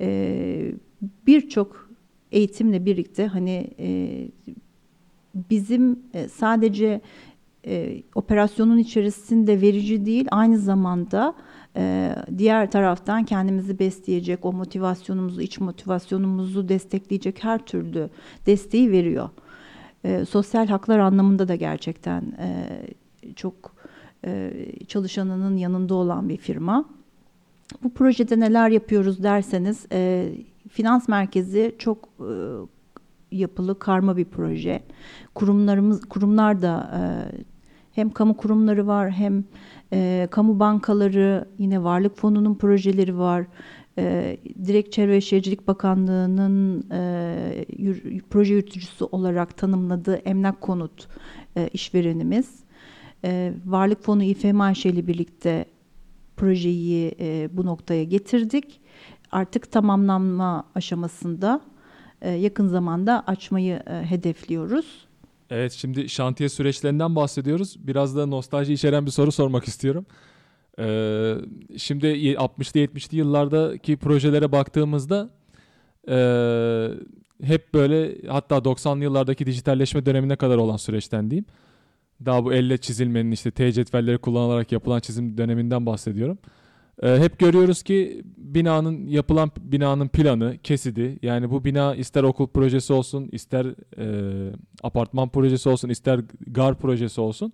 e, 0.00 0.72
birçok 1.26 1.90
eğitimle 2.32 2.84
birlikte 2.86 3.26
hani 3.26 3.70
e, 3.78 4.18
bizim 5.34 5.98
e, 6.14 6.28
sadece 6.28 7.00
e, 7.66 8.02
operasyonun 8.14 8.78
içerisinde 8.78 9.60
verici 9.60 10.06
değil 10.06 10.26
aynı 10.30 10.58
zamanda 10.58 11.34
e, 11.76 12.14
diğer 12.38 12.70
taraftan 12.70 13.24
kendimizi 13.24 13.78
besleyecek, 13.78 14.44
o 14.44 14.52
motivasyonumuzu, 14.52 15.40
iç 15.40 15.60
motivasyonumuzu 15.60 16.68
destekleyecek 16.68 17.44
her 17.44 17.66
türlü 17.66 18.10
desteği 18.46 18.90
veriyor. 18.90 19.28
E, 20.04 20.24
sosyal 20.24 20.66
haklar 20.66 20.98
anlamında 20.98 21.48
da 21.48 21.54
gerçekten 21.54 22.22
e, 22.22 22.66
çok 23.36 23.74
e, 24.24 24.52
çalışanının 24.88 25.56
yanında 25.56 25.94
olan 25.94 26.28
bir 26.28 26.36
firma. 26.36 26.84
Bu 27.82 27.94
projede 27.94 28.40
neler 28.40 28.68
yapıyoruz 28.68 29.22
derseniz, 29.22 29.86
e, 29.92 30.28
finans 30.70 31.08
merkezi 31.08 31.74
çok 31.78 32.08
e, 32.20 32.30
yapılı 33.30 33.78
karma 33.78 34.16
bir 34.16 34.24
proje. 34.24 34.82
Kurumlarımız, 35.34 36.04
kurumlar 36.04 36.62
da 36.62 36.90
e, 36.94 37.00
hem 37.92 38.10
kamu 38.10 38.36
kurumları 38.36 38.86
var 38.86 39.10
hem 39.10 39.44
e, 39.92 40.28
kamu 40.30 40.60
bankaları, 40.60 41.48
yine 41.58 41.82
Varlık 41.82 42.16
Fonu'nun 42.16 42.54
projeleri 42.54 43.18
var. 43.18 43.46
E, 43.98 44.36
direkt 44.66 44.92
Çevre 44.92 45.12
ve 45.12 45.20
Şehircilik 45.20 45.66
Bakanlığı'nın 45.68 46.86
e, 46.90 47.64
yür, 47.78 48.22
proje 48.30 48.54
yürütücüsü 48.54 49.04
olarak 49.04 49.56
tanımladığı 49.56 50.14
emlak 50.14 50.60
konut 50.60 51.08
e, 51.56 51.68
işverenimiz. 51.68 52.50
E, 53.24 53.52
Varlık 53.66 54.02
Fonu 54.02 54.22
İFM 54.22 54.88
ile 54.88 55.06
birlikte 55.06 55.64
projeyi 56.36 57.14
e, 57.20 57.48
bu 57.52 57.66
noktaya 57.66 58.04
getirdik. 58.04 58.80
Artık 59.30 59.72
tamamlanma 59.72 60.64
aşamasında 60.74 61.60
e, 62.22 62.30
yakın 62.30 62.66
zamanda 62.66 63.24
açmayı 63.26 63.82
e, 63.86 64.10
hedefliyoruz. 64.10 65.06
Evet 65.50 65.72
şimdi 65.72 66.08
şantiye 66.08 66.48
süreçlerinden 66.48 67.16
bahsediyoruz. 67.16 67.76
Biraz 67.86 68.16
da 68.16 68.26
nostalji 68.26 68.72
içeren 68.72 69.06
bir 69.06 69.10
soru 69.10 69.32
sormak 69.32 69.68
istiyorum. 69.68 70.06
Ee, 70.78 71.34
şimdi 71.76 72.06
60'lı 72.06 72.80
70'li 72.80 73.16
yıllardaki 73.18 73.96
projelere 73.96 74.52
baktığımızda 74.52 75.30
e, 76.08 76.16
hep 77.42 77.74
böyle 77.74 78.28
hatta 78.28 78.56
90'lı 78.56 79.02
yıllardaki 79.02 79.46
dijitalleşme 79.46 80.06
dönemine 80.06 80.36
kadar 80.36 80.56
olan 80.56 80.76
süreçten 80.76 81.30
diyeyim. 81.30 81.46
Daha 82.24 82.44
bu 82.44 82.52
elle 82.52 82.78
çizilmenin 82.78 83.30
işte 83.30 83.50
T 83.50 83.72
cetvelleri 83.72 84.18
kullanılarak 84.18 84.72
yapılan 84.72 85.00
çizim 85.00 85.38
döneminden 85.38 85.86
bahsediyorum. 85.86 86.38
Ee, 87.02 87.18
hep 87.18 87.38
görüyoruz 87.38 87.82
ki 87.82 88.22
binanın 88.36 89.06
yapılan 89.06 89.50
binanın 89.60 90.08
planı, 90.08 90.58
kesidi 90.62 91.18
yani 91.22 91.50
bu 91.50 91.64
bina 91.64 91.94
ister 91.94 92.22
okul 92.22 92.48
projesi 92.48 92.92
olsun, 92.92 93.28
ister 93.32 93.66
e, 93.98 94.52
apartman 94.82 95.28
projesi 95.28 95.68
olsun, 95.68 95.88
ister 95.88 96.20
gar 96.46 96.78
projesi 96.78 97.20
olsun. 97.20 97.52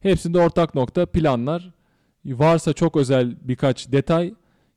Hepsinde 0.00 0.38
ortak 0.38 0.74
nokta 0.74 1.06
planlar. 1.06 1.77
Varsa 2.28 2.72
çok 2.72 2.96
özel 2.96 3.36
birkaç 3.42 3.92
detay, 3.92 4.34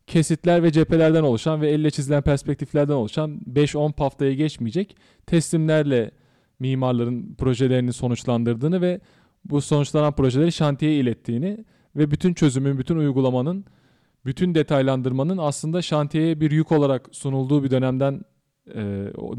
kesitler 0.08 0.64
ve 0.64 0.72
cephelerden 0.72 1.24
oluşan 1.24 1.62
ve 1.62 1.70
elle 1.70 1.92
çizilen 1.92 2.22
perspektiflerden 2.22 2.94
oluşan 2.94 3.40
5-10 3.54 3.98
haftaya 3.98 4.34
geçmeyecek 4.34 4.96
teslimlerle 5.26 6.12
mimarların 6.60 7.36
projelerini 7.36 7.94
sonuçlandırdığını 7.94 8.82
ve 8.82 9.00
bu 9.46 9.62
sonuçlanan 9.62 10.16
projeleri 10.16 10.52
şantiyeye 10.52 11.00
ilettiğini 11.00 11.66
ve 11.96 12.12
bütün 12.12 12.34
çözümün, 12.34 12.78
bütün 12.78 12.96
uygulamanın 12.96 13.66
bütün 14.26 14.56
detaylandırmanın 14.56 15.38
aslında 15.38 15.82
şantiyeye 15.82 16.40
bir 16.40 16.52
yük 16.52 16.72
olarak 16.72 17.10
sunulduğu 17.12 17.64
bir 17.64 17.72
dönemden 17.72 18.22
e, 18.68 18.82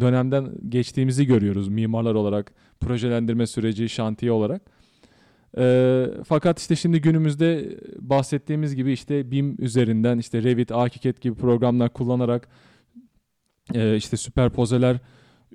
dönemden 0.01 0.53
geçtiğimizi 0.68 1.27
görüyoruz 1.27 1.68
mimarlar 1.68 2.14
olarak 2.14 2.53
projelendirme 2.81 3.46
süreci 3.46 3.88
şantiye 3.88 4.33
olarak. 4.33 4.62
E, 5.58 6.06
fakat 6.24 6.58
işte 6.58 6.76
şimdi 6.76 7.00
günümüzde 7.00 7.78
bahsettiğimiz 7.98 8.74
gibi 8.74 8.92
işte 8.92 9.30
BIM 9.30 9.56
üzerinden 9.58 10.18
işte 10.18 10.42
Revit, 10.42 10.72
AutoCAD 10.72 11.20
gibi 11.20 11.34
programlar 11.34 11.92
kullanarak 11.92 12.48
e, 13.74 13.96
işte 13.96 14.16
süperpozeler 14.16 14.96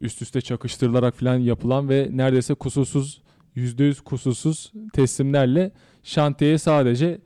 üst 0.02 0.22
üste 0.22 0.42
çakıştırılarak 0.42 1.16
falan 1.16 1.38
yapılan 1.38 1.90
ve 1.90 2.10
neredeyse 2.12 2.54
kusursuz 2.54 3.22
%100 3.56 4.04
kusursuz 4.04 4.72
teslimlerle 4.94 5.72
şantiyeye 6.04 6.58
sadece 6.58 7.22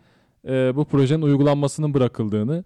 e, 0.48 0.76
bu 0.76 0.86
projenin 0.86 1.22
uygulanmasının 1.22 1.94
bırakıldığını 1.94 2.64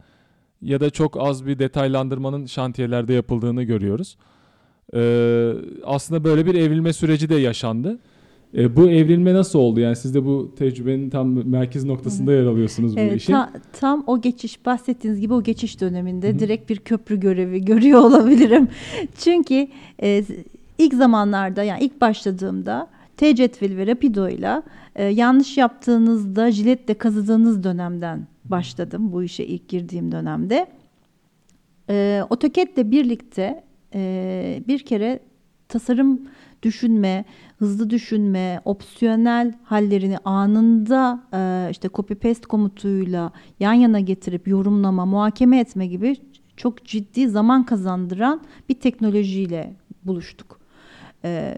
ya 0.61 0.79
da 0.79 0.89
çok 0.89 1.17
az 1.21 1.45
bir 1.45 1.59
detaylandırmanın 1.59 2.45
şantiyelerde 2.45 3.13
yapıldığını 3.13 3.63
görüyoruz. 3.63 4.17
E, 4.95 5.53
aslında 5.83 6.23
böyle 6.23 6.45
bir 6.45 6.55
evrilme 6.55 6.93
süreci 6.93 7.29
de 7.29 7.35
yaşandı. 7.35 7.99
E, 8.57 8.75
bu 8.75 8.89
evrilme 8.89 9.33
nasıl 9.33 9.59
oldu? 9.59 9.79
Yani 9.79 9.95
siz 9.95 10.13
de 10.13 10.25
bu 10.25 10.55
tecrübenin 10.55 11.09
tam 11.09 11.49
merkez 11.49 11.85
noktasında 11.85 12.33
yer 12.33 12.45
alıyorsunuz 12.45 12.95
bu 12.95 12.99
evet, 12.99 13.21
işin. 13.21 13.33
Ta, 13.33 13.51
tam 13.73 14.03
o 14.07 14.21
geçiş 14.21 14.65
bahsettiğiniz 14.65 15.21
gibi 15.21 15.33
o 15.33 15.43
geçiş 15.43 15.81
döneminde 15.81 16.29
Hı-hı. 16.29 16.39
direkt 16.39 16.69
bir 16.69 16.77
köprü 16.77 17.19
görevi 17.19 17.65
görüyor 17.65 17.99
olabilirim. 17.99 18.67
Çünkü 19.17 19.67
e, 20.01 20.23
ilk 20.77 20.93
zamanlarda 20.93 21.63
yani 21.63 21.83
ilk 21.83 22.01
başladığımda 22.01 22.87
T 23.17 23.35
cetveli 23.35 23.77
ve 23.77 23.87
rapido 23.87 24.29
ile 24.29 24.61
e, 24.95 25.05
yanlış 25.05 25.57
yaptığınızda 25.57 26.51
jiletle 26.51 26.93
kazıdığınız 26.93 27.63
dönemden 27.63 28.27
başladım 28.45 29.11
bu 29.11 29.23
işe 29.23 29.43
ilk 29.43 29.69
girdiğim 29.69 30.11
dönemde. 30.11 30.67
E, 31.89 32.21
AutoCAD'le 32.29 32.91
birlikte 32.91 33.63
e, 33.93 34.63
bir 34.67 34.79
kere 34.79 35.19
tasarım 35.67 36.21
düşünme, 36.65 37.25
hızlı 37.57 37.89
düşünme, 37.89 38.61
opsiyonel 38.65 39.53
hallerini 39.63 40.17
anında 40.17 41.23
e, 41.33 41.71
işte 41.71 41.89
copy 41.93 42.13
paste 42.13 42.47
komutuyla 42.47 43.31
yan 43.59 43.73
yana 43.73 43.99
getirip 43.99 44.47
yorumlama, 44.47 45.05
muhakeme 45.05 45.59
etme 45.59 45.87
gibi 45.87 46.15
çok 46.57 46.85
ciddi 46.85 47.29
zaman 47.29 47.65
kazandıran 47.65 48.41
bir 48.69 48.73
teknolojiyle 48.73 49.73
buluştuk. 50.03 50.59
E, 51.23 51.57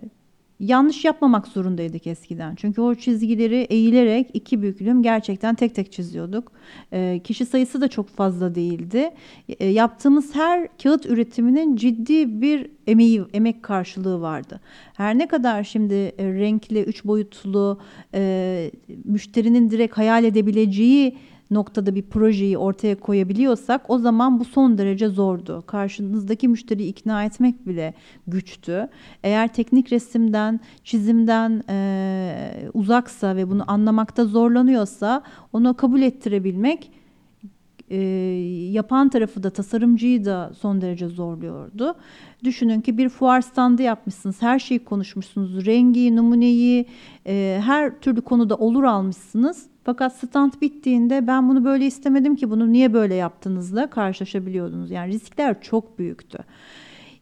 yanlış 0.59 1.05
yapmamak 1.05 1.47
zorundaydık 1.47 2.07
eskiden. 2.07 2.55
Çünkü 2.55 2.81
o 2.81 2.95
çizgileri 2.95 3.55
eğilerek 3.55 4.29
iki 4.33 4.61
büklüm 4.61 5.03
gerçekten 5.03 5.55
tek 5.55 5.75
tek 5.75 5.91
çiziyorduk. 5.91 6.51
E, 6.93 7.21
kişi 7.23 7.45
sayısı 7.45 7.81
da 7.81 7.87
çok 7.87 8.09
fazla 8.09 8.55
değildi. 8.55 9.11
E, 9.59 9.65
yaptığımız 9.65 10.35
her 10.35 10.67
kağıt 10.83 11.05
üretiminin 11.05 11.75
ciddi 11.75 12.41
bir 12.41 12.69
emeği, 12.87 13.23
emek 13.33 13.63
karşılığı 13.63 14.21
vardı. 14.21 14.61
Her 14.93 15.17
ne 15.17 15.27
kadar 15.27 15.63
şimdi 15.63 15.93
e, 15.93 16.33
renkli, 16.33 16.83
üç 16.83 17.05
boyutlu, 17.05 17.79
e, 18.13 18.71
müşterinin 19.05 19.69
direkt 19.69 19.97
hayal 19.97 20.23
edebileceği 20.23 21.17
noktada 21.51 21.95
bir 21.95 22.01
projeyi 22.01 22.57
ortaya 22.57 22.99
koyabiliyorsak 22.99 23.89
o 23.89 23.97
zaman 23.97 24.39
bu 24.39 24.45
son 24.45 24.77
derece 24.77 25.07
zordu. 25.07 25.63
Karşınızdaki 25.67 26.47
müşteriyi 26.47 26.89
ikna 26.89 27.23
etmek 27.23 27.67
bile 27.67 27.93
güçtü. 28.27 28.89
Eğer 29.23 29.53
teknik 29.53 29.91
resimden, 29.91 30.59
çizimden 30.83 31.63
e, 31.69 32.69
uzaksa 32.73 33.35
ve 33.35 33.49
bunu 33.49 33.63
anlamakta 33.67 34.25
zorlanıyorsa 34.25 35.23
onu 35.53 35.73
kabul 35.73 36.01
ettirebilmek 36.01 36.91
e, 37.89 37.97
yapan 38.71 39.09
tarafı 39.09 39.43
da 39.43 39.49
tasarımcıyı 39.49 40.25
da 40.25 40.51
son 40.59 40.81
derece 40.81 41.07
zorluyordu. 41.07 41.95
Düşünün 42.43 42.81
ki 42.81 42.97
bir 42.97 43.09
fuar 43.09 43.41
standı 43.41 43.83
yapmışsınız, 43.83 44.41
her 44.41 44.59
şeyi 44.59 44.79
konuşmuşsunuz, 44.79 45.65
rengi, 45.65 46.15
numuneyi, 46.15 46.85
e, 47.27 47.61
her 47.65 47.99
türlü 47.99 48.21
konuda 48.21 48.55
olur 48.55 48.83
almışsınız. 48.83 49.67
Fakat 49.83 50.15
stand 50.15 50.53
bittiğinde 50.61 51.27
ben 51.27 51.49
bunu 51.49 51.65
böyle 51.65 51.85
istemedim 51.85 52.35
ki 52.35 52.49
bunu 52.49 52.71
niye 52.71 52.93
böyle 52.93 53.15
yaptığınızla 53.15 53.89
karşılaşabiliyordunuz. 53.89 54.91
Yani 54.91 55.13
riskler 55.13 55.61
çok 55.61 55.99
büyüktü. 55.99 56.37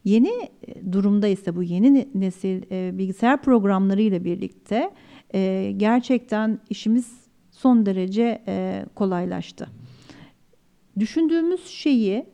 Yeni 0.04 0.32
e, 0.68 0.92
durumda 0.92 1.26
ise 1.26 1.56
bu 1.56 1.62
yeni 1.62 2.08
nesil 2.14 2.62
e, 2.70 2.98
bilgisayar 2.98 3.42
programları 3.42 4.02
ile 4.02 4.24
birlikte 4.24 4.90
e, 5.34 5.72
gerçekten 5.76 6.58
işimiz 6.70 7.26
son 7.50 7.86
derece 7.86 8.42
e, 8.48 8.84
kolaylaştı. 8.94 9.68
Düşündüğümüz 10.98 11.66
şeyi 11.66 12.26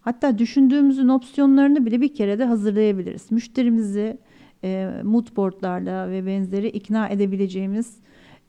hatta 0.00 0.38
düşündüğümüzün 0.38 1.08
opsiyonlarını 1.08 1.86
bile 1.86 2.00
bir 2.00 2.14
kere 2.14 2.38
de 2.38 2.44
hazırlayabiliriz. 2.44 3.32
Müşterimizi 3.32 4.18
e, 4.64 4.90
moodboardlarla 5.02 6.10
ve 6.10 6.26
benzeri 6.26 6.68
ikna 6.68 7.08
edebileceğimiz 7.08 7.96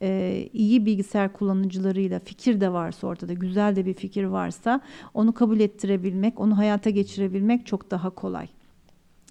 e, 0.02 0.48
iyi 0.52 0.86
bilgisayar 0.86 1.32
kullanıcılarıyla 1.32 2.18
fikir 2.18 2.60
de 2.60 2.72
varsa 2.72 3.06
ortada 3.06 3.32
güzel 3.32 3.76
de 3.76 3.86
bir 3.86 3.94
fikir 3.94 4.24
varsa 4.24 4.80
onu 5.14 5.32
kabul 5.32 5.60
ettirebilmek, 5.60 6.40
onu 6.40 6.58
hayata 6.58 6.90
geçirebilmek 6.90 7.66
çok 7.66 7.90
daha 7.90 8.10
kolay. 8.10 8.48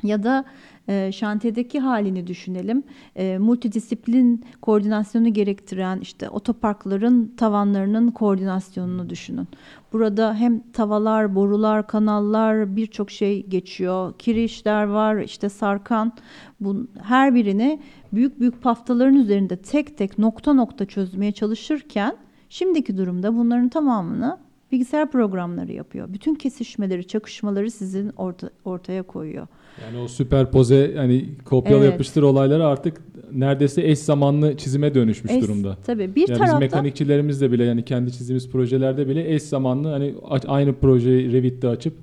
Ya 0.03 0.23
da 0.23 0.45
e, 0.87 1.11
şantiyedeki 1.11 1.79
halini 1.79 2.27
düşünelim. 2.27 2.83
E, 3.15 3.37
multidisiplin 3.37 4.45
koordinasyonu 4.61 5.33
gerektiren 5.33 5.99
işte 5.99 6.29
otoparkların 6.29 7.33
tavanlarının 7.37 8.11
koordinasyonunu 8.11 9.09
düşünün. 9.09 9.47
Burada 9.93 10.35
hem 10.35 10.59
tavalar, 10.71 11.35
borular, 11.35 11.87
kanallar 11.87 12.75
birçok 12.75 13.11
şey 13.11 13.45
geçiyor. 13.45 14.13
Kirişler 14.19 14.83
var, 14.83 15.17
işte 15.17 15.49
sarkan. 15.49 16.13
Bu 16.59 16.87
her 17.01 17.35
birini 17.35 17.79
büyük 18.13 18.39
büyük 18.39 18.61
paftaların 18.61 19.15
üzerinde 19.15 19.57
tek 19.57 19.97
tek 19.97 20.17
nokta 20.17 20.53
nokta 20.53 20.85
çözmeye 20.85 21.31
çalışırken 21.31 22.17
şimdiki 22.49 22.97
durumda 22.97 23.35
bunların 23.35 23.69
tamamını 23.69 24.37
bilgisayar 24.73 25.11
programları 25.11 25.71
yapıyor. 25.71 26.07
Bütün 26.13 26.35
kesişmeleri, 26.35 27.07
çakışmaları 27.07 27.71
sizin 27.71 28.09
orta, 28.17 28.49
ortaya 28.65 29.03
koyuyor. 29.03 29.47
Yani 29.85 30.03
o 30.03 30.07
süperpoze 30.07 30.91
yani 30.95 31.25
kopyala 31.45 31.83
Evet. 31.83 31.91
yapıştır 31.91 32.23
olayları 32.23 32.67
artık 32.67 33.01
neredeyse 33.31 33.81
eş 33.87 33.99
zamanlı 33.99 34.57
çizime 34.57 34.93
dönüşmüş 34.93 35.31
Es- 35.31 35.41
durumda. 35.41 35.77
Tabii 35.85 35.99
bir 36.15 36.21
yani 36.21 36.25
bizim 36.25 36.35
tarafta 36.35 36.59
mekanikçilerimiz 36.59 37.41
de 37.41 37.51
bile 37.51 37.63
yani 37.63 37.85
kendi 37.85 38.11
çizdiğimiz 38.11 38.49
projelerde 38.49 39.07
bile 39.07 39.33
eş 39.33 39.43
zamanlı 39.43 39.87
hani 39.87 40.15
aynı 40.47 40.73
projeyi 40.73 41.31
Revit'te 41.31 41.67
açıp 41.67 41.93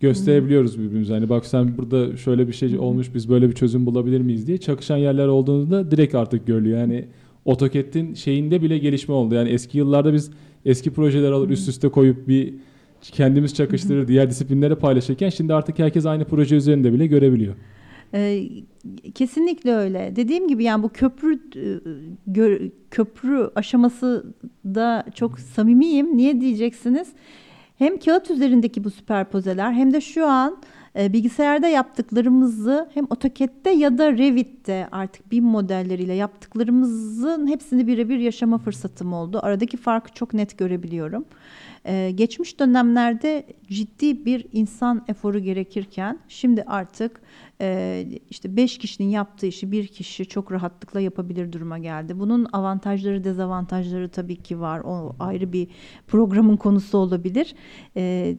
gösterebiliyoruz 0.00 0.78
birbirimize. 0.78 1.12
Hani 1.14 1.28
bak 1.28 1.46
sen 1.46 1.76
burada 1.78 2.16
şöyle 2.16 2.48
bir 2.48 2.52
şey 2.52 2.78
olmuş 2.78 3.14
biz 3.14 3.28
böyle 3.28 3.48
bir 3.48 3.54
çözüm 3.54 3.86
bulabilir 3.86 4.20
miyiz 4.20 4.46
diye 4.46 4.58
çakışan 4.58 4.96
yerler 4.96 5.26
olduğunda 5.26 5.90
direkt 5.90 6.14
artık 6.14 6.46
görülüyor. 6.46 6.78
Yani 6.78 7.04
AutoCAD'in 7.46 8.14
şeyinde 8.14 8.62
bile 8.62 8.78
gelişme 8.78 9.14
oldu. 9.14 9.34
Yani 9.34 9.48
eski 9.48 9.78
yıllarda 9.78 10.12
biz 10.12 10.30
eski 10.64 10.92
projeler 10.92 11.32
alır 11.32 11.50
üst 11.50 11.68
üste 11.68 11.88
koyup 11.88 12.28
bir 12.28 12.54
kendimiz 13.00 13.54
çakıştırır 13.54 14.08
diğer 14.08 14.30
disiplinlere 14.30 14.74
paylaşırken 14.74 15.28
şimdi 15.28 15.54
artık 15.54 15.78
herkes 15.78 16.06
aynı 16.06 16.24
proje 16.24 16.56
üzerinde 16.56 16.92
bile 16.92 17.06
görebiliyor. 17.06 17.54
Ee, 18.14 18.42
kesinlikle 19.14 19.74
öyle. 19.74 20.12
Dediğim 20.16 20.48
gibi 20.48 20.64
yani 20.64 20.82
bu 20.82 20.88
köprü 20.88 21.34
e, 21.34 21.66
gö- 22.30 22.70
köprü 22.90 23.50
aşaması 23.54 24.34
da 24.64 25.04
çok 25.14 25.40
samimiyim. 25.40 26.16
Niye 26.16 26.40
diyeceksiniz? 26.40 27.08
Hem 27.78 27.98
kağıt 27.98 28.30
üzerindeki 28.30 28.84
bu 28.84 28.90
süperpozeler 28.90 29.72
hem 29.72 29.92
de 29.92 30.00
şu 30.00 30.26
an 30.26 30.56
e, 30.98 31.12
bilgisayarda 31.12 31.68
yaptıklarımızı 31.68 32.88
hem 32.94 33.04
AutoCAD'de 33.04 33.70
ya 33.70 33.98
da 33.98 34.12
Revit'te 34.12 34.88
artık 34.92 35.30
BIM 35.30 35.44
modelleriyle 35.44 36.14
yaptıklarımızın 36.14 37.46
hepsini 37.46 37.86
birebir 37.86 38.18
yaşama 38.18 38.58
fırsatım 38.58 39.12
oldu. 39.12 39.40
Aradaki 39.42 39.76
farkı 39.76 40.12
çok 40.14 40.34
net 40.34 40.58
görebiliyorum. 40.58 41.24
Ee, 41.88 42.12
geçmiş 42.14 42.60
dönemlerde 42.60 43.46
ciddi 43.68 44.24
bir 44.24 44.46
insan 44.52 45.04
eforu 45.08 45.38
gerekirken 45.38 46.18
şimdi 46.28 46.62
artık 46.62 47.20
e, 47.60 48.06
işte 48.30 48.56
beş 48.56 48.78
kişinin 48.78 49.08
yaptığı 49.08 49.46
işi 49.46 49.72
bir 49.72 49.86
kişi 49.86 50.26
çok 50.26 50.52
rahatlıkla 50.52 51.00
yapabilir 51.00 51.52
duruma 51.52 51.78
geldi. 51.78 52.18
Bunun 52.18 52.46
avantajları 52.52 53.24
dezavantajları 53.24 54.08
tabii 54.08 54.36
ki 54.36 54.60
var. 54.60 54.80
O 54.84 55.16
ayrı 55.20 55.52
bir 55.52 55.68
programın 56.06 56.56
konusu 56.56 56.98
olabilir. 56.98 57.54
Ee, 57.96 58.36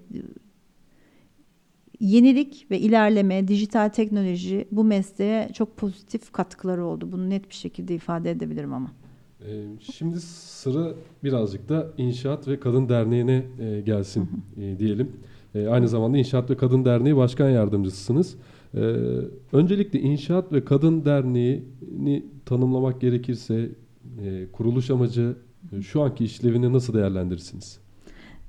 yenilik 2.00 2.68
ve 2.72 2.80
ilerleme, 2.80 3.48
dijital 3.48 3.90
teknoloji 3.90 4.68
bu 4.72 4.84
mesleğe 4.84 5.50
çok 5.54 5.78
pozitif 5.78 6.32
katkıları 6.32 6.86
oldu. 6.86 7.12
Bunu 7.12 7.30
net 7.30 7.50
bir 7.50 7.56
şekilde 7.56 7.96
ifade 7.96 8.32
edebilirim 8.32 8.74
ama. 8.74 8.92
Ee, 9.46 9.64
Şimdi 9.94 10.20
sıra 10.22 10.94
birazcık 11.24 11.70
da 11.70 11.88
İnşaat 11.98 12.48
ve 12.48 12.60
Kadın 12.60 12.90
Derneği'ne 12.90 13.46
e, 13.60 13.82
gelsin 13.82 14.30
e, 14.58 14.80
diyelim. 14.80 15.12
E, 15.56 15.68
Aynı 15.68 15.88
zamanda 15.88 16.18
İnşaat 16.18 16.50
ve 16.50 16.58
Kadın 16.58 16.86
Derneği 16.86 17.16
Başkan 17.16 17.50
Yardımcısısınız. 17.50 18.36
Öncelikle 19.54 20.00
İnşaat 20.00 20.52
ve 20.54 20.66
Kadın 20.66 21.06
Derneği'ni 21.06 22.26
tanımlamak 22.46 23.02
gerekirse 23.02 23.70
kuruluş 24.54 24.90
amacı, 24.90 25.36
şu 25.82 26.02
anki 26.02 26.26
işlevini 26.26 26.74
nasıl 26.74 26.94
değerlendirirsiniz? 26.94 27.80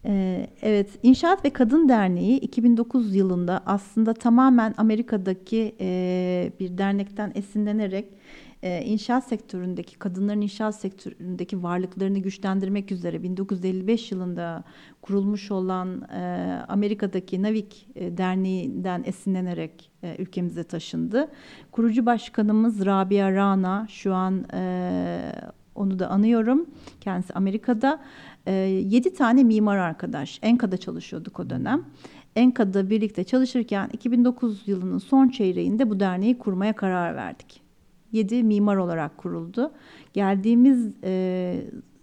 Ee, 0.06 0.46
Evet, 0.62 0.90
İnşaat 1.02 1.44
ve 1.44 1.50
Kadın 1.50 1.88
Derneği 1.88 2.38
2009 2.38 3.14
yılında 3.14 3.62
aslında 3.66 4.14
tamamen 4.14 4.74
Amerika'daki 4.76 5.76
e, 5.80 6.52
bir 6.60 6.78
dernekten 6.78 7.32
esinlenerek 7.34 8.06
e, 8.62 8.82
inşaat 8.82 9.24
sektöründeki 9.24 9.98
kadınların 9.98 10.40
inşaat 10.40 10.74
sektöründeki 10.74 11.62
varlıklarını 11.62 12.18
güçlendirmek 12.18 12.92
üzere 12.92 13.22
1955 13.22 14.12
yılında 14.12 14.64
kurulmuş 15.02 15.50
olan 15.50 16.02
e, 16.02 16.20
Amerika'daki 16.68 17.42
Navik 17.42 17.88
Derneği'nden 17.96 19.02
esinlenerek 19.06 19.90
ülkemize 20.18 20.64
taşındı. 20.64 21.28
Kurucu 21.72 22.06
başkanımız 22.06 22.86
Rabia 22.86 23.32
Rana 23.32 23.86
şu 23.90 24.14
an 24.14 24.44
onu 25.78 25.98
da 25.98 26.08
anıyorum. 26.08 26.66
Kendisi 27.00 27.34
Amerika'da. 27.34 28.00
7 28.52 29.14
tane 29.14 29.44
mimar 29.44 29.76
arkadaş. 29.76 30.38
Enka'da 30.42 30.76
çalışıyorduk 30.76 31.40
o 31.40 31.50
dönem. 31.50 31.84
Enka'da 32.36 32.90
birlikte 32.90 33.24
çalışırken 33.24 33.90
2009 33.92 34.62
yılının 34.66 34.98
son 34.98 35.28
çeyreğinde 35.28 35.90
bu 35.90 36.00
derneği 36.00 36.38
kurmaya 36.38 36.72
karar 36.72 37.16
verdik. 37.16 37.62
7 38.12 38.42
mimar 38.42 38.76
olarak 38.76 39.18
kuruldu. 39.18 39.72
Geldiğimiz 40.12 40.90
e, 41.04 41.54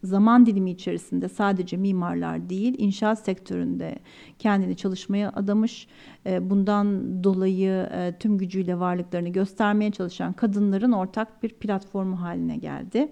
zaman 0.03 0.45
dilimi 0.45 0.71
içerisinde 0.71 1.29
sadece 1.29 1.77
mimarlar 1.77 2.49
değil, 2.49 2.75
inşaat 2.77 3.19
sektöründe 3.19 3.99
kendini 4.39 4.75
çalışmaya 4.75 5.29
adamış, 5.29 5.87
e, 6.25 6.49
bundan 6.49 7.23
dolayı 7.23 7.89
e, 7.91 8.13
tüm 8.19 8.37
gücüyle 8.37 8.79
varlıklarını 8.79 9.29
göstermeye 9.29 9.91
çalışan 9.91 10.33
kadınların 10.33 10.91
ortak 10.91 11.43
bir 11.43 11.49
platformu 11.49 12.21
haline 12.21 12.57
geldi. 12.57 13.11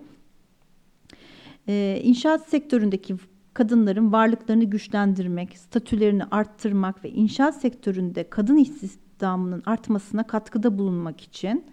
Ee, 1.67 2.01
inşaat 2.03 2.49
sektöründeki 2.49 3.15
kadınların 3.53 4.11
varlıklarını 4.11 4.63
güçlendirmek, 4.63 5.57
statülerini 5.57 6.23
arttırmak 6.23 7.03
ve 7.03 7.09
inşaat 7.09 7.61
sektöründe 7.61 8.29
kadın 8.29 8.57
istihdamının 8.57 9.63
artmasına 9.65 10.27
katkıda 10.27 10.77
bulunmak 10.77 11.21
için 11.21 11.65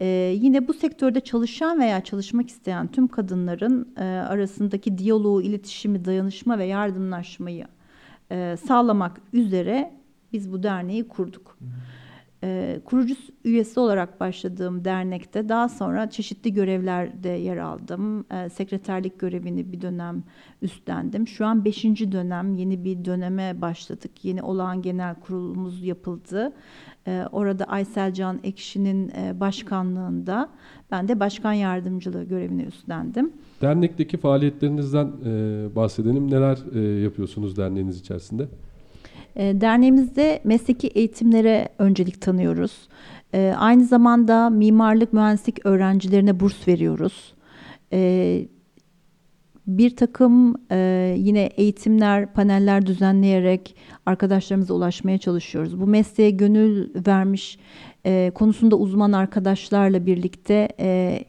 e, 0.00 0.06
yine 0.36 0.68
bu 0.68 0.74
sektörde 0.74 1.20
çalışan 1.20 1.80
veya 1.80 2.04
çalışmak 2.04 2.48
isteyen 2.48 2.88
tüm 2.88 3.08
kadınların 3.08 3.94
e, 3.96 4.04
arasındaki 4.04 4.98
diyaloğu, 4.98 5.42
iletişimi, 5.42 6.04
dayanışma 6.04 6.58
ve 6.58 6.64
yardımlaşmayı 6.64 7.66
e, 8.30 8.56
sağlamak 8.66 9.20
üzere 9.32 9.92
biz 10.32 10.52
bu 10.52 10.62
derneği 10.62 11.08
kurduk. 11.08 11.58
E, 12.44 12.80
kurucu 12.84 13.14
üyesi 13.44 13.80
olarak 13.80 14.20
başladığım 14.20 14.84
dernekte 14.84 15.48
daha 15.48 15.68
sonra 15.68 16.10
çeşitli 16.10 16.52
görevlerde 16.52 17.28
yer 17.28 17.56
aldım. 17.56 18.24
E, 18.30 18.48
sekreterlik 18.48 19.18
görevini 19.18 19.72
bir 19.72 19.80
dönem 19.80 20.22
üstlendim. 20.62 21.28
Şu 21.28 21.46
an 21.46 21.64
beşinci 21.64 22.12
dönem 22.12 22.54
yeni 22.54 22.84
bir 22.84 23.04
döneme 23.04 23.60
başladık. 23.60 24.24
Yeni 24.24 24.42
olağan 24.42 24.82
genel 24.82 25.14
kurulumuz 25.14 25.84
yapıldı. 25.84 26.52
E, 27.06 27.24
orada 27.32 27.64
Aysel 27.64 28.14
Can 28.14 28.40
Ekşi'nin 28.44 29.08
e, 29.08 29.40
başkanlığında 29.40 30.48
ben 30.90 31.08
de 31.08 31.20
başkan 31.20 31.52
yardımcılığı 31.52 32.24
görevini 32.24 32.62
üstlendim. 32.62 33.32
Dernekteki 33.60 34.16
faaliyetlerinizden 34.16 35.12
e, 35.24 35.76
bahsedelim. 35.76 36.30
Neler 36.30 36.58
e, 36.74 37.02
yapıyorsunuz 37.02 37.56
derneğiniz 37.56 38.00
içerisinde? 38.00 38.48
E, 39.38 39.60
Derneğimizde 39.60 40.40
mesleki 40.44 40.88
eğitimlere 40.88 41.68
öncelik 41.78 42.20
tanıyoruz. 42.20 42.88
E, 43.34 43.54
Aynı 43.58 43.84
zamanda 43.84 44.50
mimarlık, 44.50 45.12
mühendislik 45.12 45.66
öğrencilerine 45.66 46.40
burs 46.40 46.68
veriyoruz. 46.68 47.34
E, 47.92 48.48
Bir 49.66 49.96
takım 49.96 50.54
e, 50.70 51.14
yine 51.18 51.40
eğitimler, 51.40 52.32
paneller 52.32 52.86
düzenleyerek 52.86 53.76
arkadaşlarımıza 54.06 54.74
ulaşmaya 54.74 55.18
çalışıyoruz. 55.18 55.80
Bu 55.80 55.86
mesleğe 55.86 56.30
gönül 56.30 56.88
vermiş, 57.06 57.58
e, 58.06 58.30
konusunda 58.34 58.76
uzman 58.76 59.12
arkadaşlarla 59.12 60.06
birlikte 60.06 60.68
e, 60.80 61.20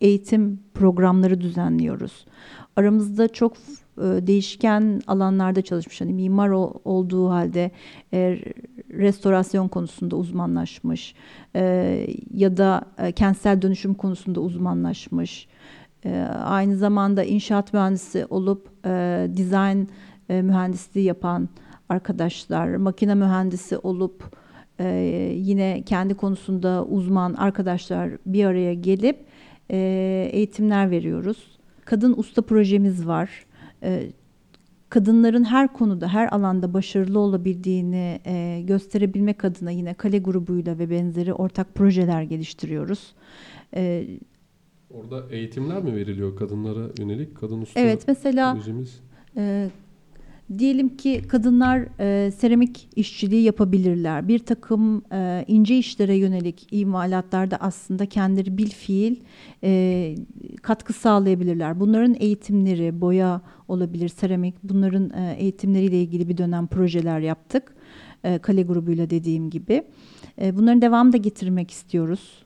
eğitim 0.00 0.60
programları 0.74 1.40
düzenliyoruz. 1.40 2.26
Aramızda 2.76 3.28
çok 3.28 3.52
değişken 4.00 5.00
alanlarda 5.06 5.62
çalışmış. 5.62 6.00
Hani 6.00 6.12
mimar 6.12 6.48
olduğu 6.84 7.30
halde 7.30 7.70
e, 8.12 8.38
restorasyon 8.90 9.68
konusunda 9.68 10.16
uzmanlaşmış 10.16 11.14
e, 11.56 12.06
ya 12.34 12.56
da 12.56 12.82
e, 12.98 13.12
kentsel 13.12 13.62
dönüşüm 13.62 13.94
konusunda 13.94 14.40
uzmanlaşmış. 14.40 15.48
E, 16.04 16.20
aynı 16.44 16.76
zamanda 16.76 17.24
inşaat 17.24 17.72
mühendisi 17.72 18.26
olup 18.30 18.68
e, 18.86 19.26
dizayn 19.36 19.88
e, 20.28 20.42
mühendisliği 20.42 21.06
yapan 21.06 21.48
arkadaşlar, 21.88 22.76
makine 22.76 23.14
mühendisi 23.14 23.78
olup 23.78 24.36
e, 24.80 24.86
yine 25.36 25.82
kendi 25.86 26.14
konusunda 26.14 26.84
uzman 26.84 27.34
arkadaşlar 27.34 28.10
bir 28.26 28.44
araya 28.44 28.74
gelip 28.74 29.24
e, 29.70 29.76
eğitimler 30.32 30.90
veriyoruz. 30.90 31.58
Kadın 31.84 32.14
usta 32.16 32.42
projemiz 32.42 33.06
var. 33.06 33.30
E, 33.82 34.10
kadınların 34.88 35.44
her 35.44 35.72
konuda, 35.72 36.08
her 36.08 36.28
alanda 36.32 36.74
başarılı 36.74 37.18
olabildiğini 37.18 38.20
e, 38.26 38.62
gösterebilmek 38.64 39.44
adına 39.44 39.70
yine 39.70 39.94
Kale 39.94 40.18
grubuyla 40.18 40.78
ve 40.78 40.90
benzeri 40.90 41.34
ortak 41.34 41.74
projeler 41.74 42.22
geliştiriyoruz. 42.22 43.14
E, 43.76 44.06
Orada 44.90 45.24
eğitimler 45.30 45.82
mi 45.82 45.96
veriliyor 45.96 46.36
kadınlara 46.36 46.86
yönelik? 46.98 47.36
Kadın 47.36 47.62
usta 47.62 47.80
evet, 47.80 48.04
mesela 48.08 48.54
projemiz. 48.54 49.00
e, 49.36 49.70
Diyelim 50.58 50.96
ki 50.96 51.22
kadınlar 51.28 51.88
e, 52.00 52.30
seramik 52.30 52.88
işçiliği 52.96 53.42
yapabilirler. 53.42 54.28
Bir 54.28 54.38
takım 54.38 55.02
e, 55.12 55.44
ince 55.48 55.78
işlere 55.78 56.14
yönelik 56.14 56.66
imalatlarda 56.70 57.56
aslında 57.56 58.06
kendileri 58.06 58.58
bil 58.58 58.70
fiil 58.70 59.16
e, 59.64 60.14
katkı 60.62 60.92
sağlayabilirler. 60.92 61.80
Bunların 61.80 62.16
eğitimleri, 62.18 63.00
boya 63.00 63.40
olabilir, 63.68 64.08
seramik 64.08 64.54
bunların 64.62 65.10
e, 65.10 65.36
eğitimleriyle 65.38 66.02
ilgili 66.02 66.28
bir 66.28 66.36
dönem 66.36 66.66
projeler 66.66 67.20
yaptık. 67.20 67.74
E, 68.24 68.38
kale 68.38 68.62
grubuyla 68.62 69.10
dediğim 69.10 69.50
gibi. 69.50 69.82
E, 70.42 70.56
bunların 70.56 70.82
devamı 70.82 71.12
da 71.12 71.16
getirmek 71.16 71.70
istiyoruz. 71.70 72.42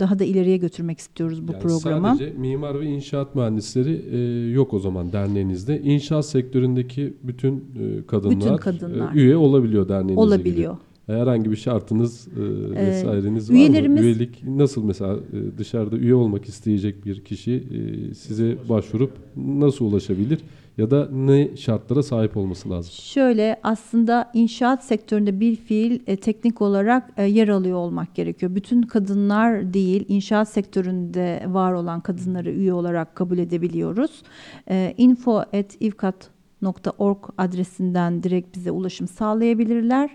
Daha 0.00 0.18
da 0.18 0.24
ileriye 0.24 0.56
götürmek 0.56 0.98
istiyoruz 0.98 1.48
bu 1.48 1.52
Yani 1.52 1.62
programa. 1.62 2.08
Sadece 2.16 2.32
mimar 2.38 2.80
ve 2.80 2.86
inşaat 2.86 3.34
mühendisleri 3.34 4.52
yok 4.52 4.74
o 4.74 4.78
zaman 4.78 5.12
derneğinizde. 5.12 5.80
İnşaat 5.82 6.26
sektöründeki 6.26 7.14
bütün 7.22 7.64
kadınlar, 8.06 8.36
Bütün 8.36 8.56
kadınlar. 8.56 9.14
üye 9.14 9.36
olabiliyor 9.36 9.88
derneğinize. 9.88 10.20
Olabiliyor. 10.20 10.72
gibi. 10.72 10.82
Herhangi 11.06 11.50
bir 11.50 11.56
şartınız 11.56 12.28
e, 12.28 12.40
Ee, 12.80 12.86
vesaireniz 12.86 13.50
var 13.50 13.54
üyelerimiz- 13.54 14.00
mı? 14.00 14.06
Üyelik 14.06 14.44
nasıl 14.46 14.84
mesela 14.84 15.14
e, 15.16 15.58
dışarıda 15.58 15.96
üye 15.96 16.14
olmak 16.14 16.44
isteyecek 16.44 17.04
bir 17.06 17.20
kişi 17.24 17.52
e, 17.52 18.14
size 18.14 18.56
başvurup 18.68 19.10
nasıl 19.36 19.84
ulaşabilir? 19.84 20.38
Ya 20.82 20.90
da 20.90 21.08
ne 21.12 21.56
şartlara 21.56 22.02
sahip 22.02 22.36
olması 22.36 22.70
lazım? 22.70 22.92
Şöyle 22.92 23.60
aslında 23.62 24.30
inşaat 24.34 24.84
sektöründe 24.84 25.40
bir 25.40 25.56
fiil 25.56 26.00
e, 26.06 26.16
teknik 26.16 26.62
olarak 26.62 27.10
e, 27.16 27.24
yer 27.24 27.48
alıyor 27.48 27.78
olmak 27.78 28.14
gerekiyor. 28.14 28.54
Bütün 28.54 28.82
kadınlar 28.82 29.74
değil, 29.74 30.04
inşaat 30.08 30.48
sektöründe 30.48 31.44
var 31.46 31.72
olan 31.72 32.00
kadınları 32.00 32.50
üye 32.50 32.72
olarak 32.72 33.14
kabul 33.14 33.38
edebiliyoruz. 33.38 34.22
E, 34.70 34.94
info@ivkat.org 34.98 37.18
adresinden 37.38 38.22
direkt 38.22 38.56
bize 38.56 38.70
ulaşım 38.70 39.08
sağlayabilirler. 39.08 40.10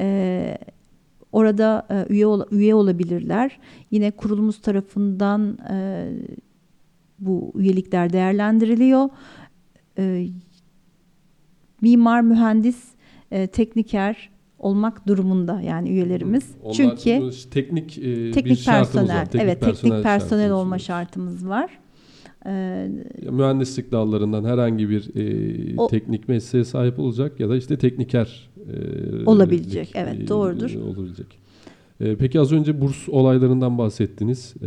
E, 0.00 0.58
orada 1.32 1.86
e, 1.90 2.06
üye 2.12 2.26
ol- 2.26 2.46
üye 2.50 2.74
olabilirler. 2.74 3.58
Yine 3.90 4.10
kurulumuz 4.10 4.60
tarafından 4.60 5.58
e, 5.70 6.06
bu 7.18 7.52
üyelikler 7.54 8.12
değerlendiriliyor. 8.12 9.08
E, 10.00 10.28
mimar, 11.80 12.20
mühendis, 12.20 12.84
e, 13.30 13.46
tekniker 13.46 14.30
olmak 14.58 15.06
durumunda 15.08 15.60
yani 15.60 15.90
üyelerimiz. 15.90 16.44
Onlar- 16.62 16.74
Çünkü 16.74 17.30
teknik 17.50 17.98
e, 17.98 18.02
bir 18.02 18.32
teknik 18.32 18.58
şartımız 18.58 18.92
personel, 18.92 19.20
var. 19.20 19.24
Teknik 19.24 19.42
evet 19.42 19.60
teknik 19.60 19.92
personel 20.02 20.02
şartımız 20.20 20.50
olma 20.52 20.74
var. 20.74 20.78
şartımız 20.78 21.48
var. 21.48 21.70
E, 22.46 22.50
Ya 23.24 23.30
Mühendislik 23.32 23.92
dallarından 23.92 24.44
herhangi 24.44 24.88
bir 24.90 25.10
e, 25.16 25.80
O- 25.80 25.88
teknik 25.88 26.28
mesleğe 26.28 26.64
sahip 26.64 26.98
olacak 26.98 27.40
ya 27.40 27.48
da 27.48 27.56
işte 27.56 27.78
tekniker 27.78 28.50
e, 28.72 29.24
Olabilecek, 29.26 29.88
lik, 29.88 29.96
evet, 29.96 30.20
e, 30.20 30.28
doğrudur. 30.28 30.70
e, 30.74 30.78
olabilecek. 30.82 31.26
E, 32.00 32.16
peki 32.16 32.40
az 32.40 32.52
önce 32.52 32.80
burs 32.80 33.08
olaylarından 33.08 33.78
bahsettiniz. 33.78 34.54
E, 34.62 34.66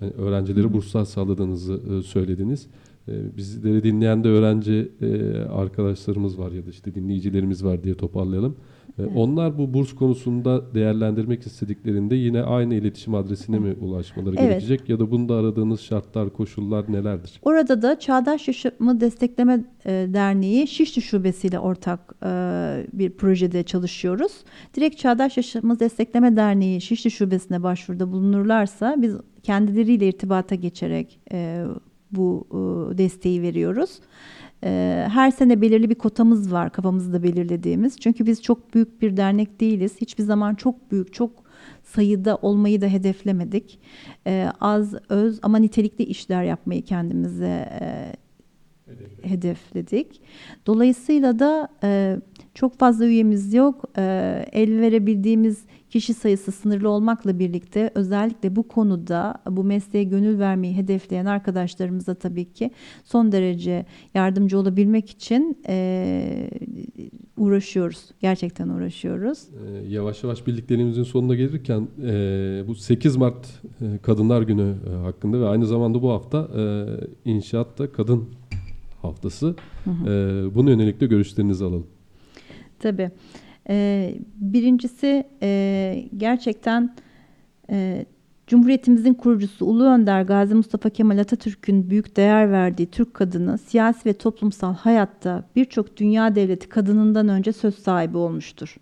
hani 0.00 0.10
öğrencilere 0.10 0.72
burslar 0.72 1.04
sağladığınızı 1.04 1.80
e, 1.98 2.02
söylediniz. 2.02 2.66
E, 2.66 2.68
bizleri 3.08 3.82
dinleyen 3.82 4.24
de 4.24 4.28
öğrenci 4.28 4.92
e, 5.00 5.38
arkadaşlarımız 5.38 6.38
var 6.38 6.52
ya 6.52 6.66
da 6.66 6.70
işte 6.70 6.94
dinleyicilerimiz 6.94 7.64
var 7.64 7.84
diye 7.84 7.94
toparlayalım. 7.94 8.56
E, 8.98 9.02
Onlar 9.04 9.58
bu 9.58 9.74
burs 9.74 9.94
konusunda 9.94 10.74
değerlendirmek 10.74 11.46
istediklerinde 11.46 12.14
yine 12.14 12.42
aynı 12.42 12.74
iletişim 12.74 13.14
adresine 13.14 13.58
mi 13.58 13.72
ulaşmaları 13.80 14.36
Evet. 14.38 14.48
gerekecek 14.48 14.88
ya 14.88 14.98
da 14.98 15.10
bunda 15.10 15.34
aradığınız 15.34 15.80
şartlar, 15.80 16.30
koşullar 16.30 16.92
nelerdir? 16.92 17.40
Orada 17.42 17.82
da 17.82 17.98
Çağdaş 17.98 18.48
Yaşamı 18.48 19.00
Destekleme 19.00 19.64
e, 19.86 19.90
Derneği 19.90 20.66
Şişli 20.66 21.02
Şubesi 21.02 21.46
ile 21.46 21.58
ortak 21.58 22.14
e, 22.22 22.28
bir 22.92 23.10
projede 23.10 23.62
çalışıyoruz. 23.62 24.32
Direkt 24.76 24.98
Çağdaş 24.98 25.36
Yaşamı 25.36 25.80
Destekleme 25.80 26.36
Derneği 26.36 26.80
Şişli 26.80 27.10
Şubesi'ne 27.10 27.62
başvuruda 27.62 28.12
bulunurlarsa 28.12 28.96
biz 28.98 29.16
kendileriyle 29.42 30.08
irtibata 30.08 30.54
geçerek 30.54 31.20
e, 31.32 31.64
bu 32.14 32.46
e, 32.50 32.98
desteği 32.98 33.42
veriyoruz. 33.42 33.98
E, 34.64 35.04
Her 35.10 35.30
sene 35.30 35.60
belirli 35.60 35.90
bir 35.90 35.94
kotamız 35.94 36.52
var 36.52 36.72
kafamızda 36.72 37.22
belirlediğimiz. 37.22 37.96
Çünkü 38.00 38.26
biz 38.26 38.42
çok 38.42 38.74
büyük 38.74 39.02
bir 39.02 39.16
dernek 39.16 39.60
değiliz. 39.60 39.92
Hiçbir 40.00 40.24
zaman 40.24 40.54
çok 40.54 40.90
büyük, 40.92 41.12
çok 41.12 41.44
sayıda 41.82 42.36
olmayı 42.42 42.80
da 42.80 42.86
hedeflemedik. 42.86 43.78
Ee, 44.26 44.48
az, 44.60 44.94
öz 45.08 45.40
ama 45.42 45.58
nitelikli 45.58 46.04
işler 46.04 46.44
yapmayı 46.44 46.82
kendimize 46.82 47.68
e, 47.80 48.12
hedefledik. 49.22 50.20
Dolayısıyla 50.66 51.38
da 51.38 51.68
e, 51.84 52.16
çok 52.54 52.78
fazla 52.78 53.06
üyemiz 53.06 53.54
yok. 53.54 53.84
E, 53.98 54.44
el 54.52 54.80
verebildiğimiz 54.80 55.64
kişi 55.94 56.14
sayısı 56.14 56.52
sınırlı 56.52 56.88
olmakla 56.88 57.38
birlikte 57.38 57.90
özellikle 57.94 58.56
bu 58.56 58.68
konuda 58.68 59.34
bu 59.50 59.64
mesleğe 59.64 60.04
gönül 60.04 60.38
vermeyi 60.38 60.76
hedefleyen 60.76 61.26
arkadaşlarımıza 61.26 62.14
tabii 62.14 62.52
ki 62.52 62.70
son 63.04 63.32
derece 63.32 63.86
yardımcı 64.14 64.58
olabilmek 64.58 65.10
için 65.10 65.58
e, 65.68 66.50
uğraşıyoruz. 67.36 68.10
Gerçekten 68.20 68.68
uğraşıyoruz. 68.68 69.38
Ee, 69.38 69.88
yavaş 69.88 70.24
yavaş 70.24 70.46
birliklerimizin 70.46 71.02
sonuna 71.02 71.34
gelirken 71.34 71.88
e, 72.02 72.64
bu 72.66 72.74
8 72.74 73.16
Mart 73.16 73.46
e, 73.80 73.98
Kadınlar 74.02 74.42
Günü 74.42 74.74
e, 74.90 74.94
hakkında 74.96 75.40
ve 75.40 75.48
aynı 75.48 75.66
zamanda 75.66 76.02
bu 76.02 76.10
hafta 76.10 76.48
e, 76.58 76.86
inşaatta 77.30 77.92
kadın 77.92 78.28
haftası. 79.02 79.54
E, 79.86 80.10
buna 80.54 80.70
yönelik 80.70 81.00
de 81.00 81.06
görüşlerinizi 81.06 81.64
alalım. 81.64 81.86
Tabii. 82.78 83.10
Ee, 83.68 84.14
birincisi 84.36 85.24
e, 85.42 86.04
gerçekten 86.16 86.94
e, 87.70 88.06
Cumhuriyetimizin 88.46 89.14
kurucusu 89.14 89.66
Ulu 89.66 89.84
Önder 89.84 90.22
Gazi 90.22 90.54
Mustafa 90.54 90.90
Kemal 90.90 91.18
Atatürk'ün 91.18 91.90
büyük 91.90 92.16
değer 92.16 92.52
verdiği 92.52 92.86
Türk 92.86 93.14
kadını 93.14 93.58
siyasi 93.58 94.08
ve 94.08 94.12
toplumsal 94.12 94.74
hayatta 94.74 95.44
birçok 95.56 95.96
dünya 95.96 96.34
devleti 96.34 96.68
kadınından 96.68 97.28
önce 97.28 97.52
söz 97.52 97.74
sahibi 97.74 98.16
olmuştur. 98.16 98.76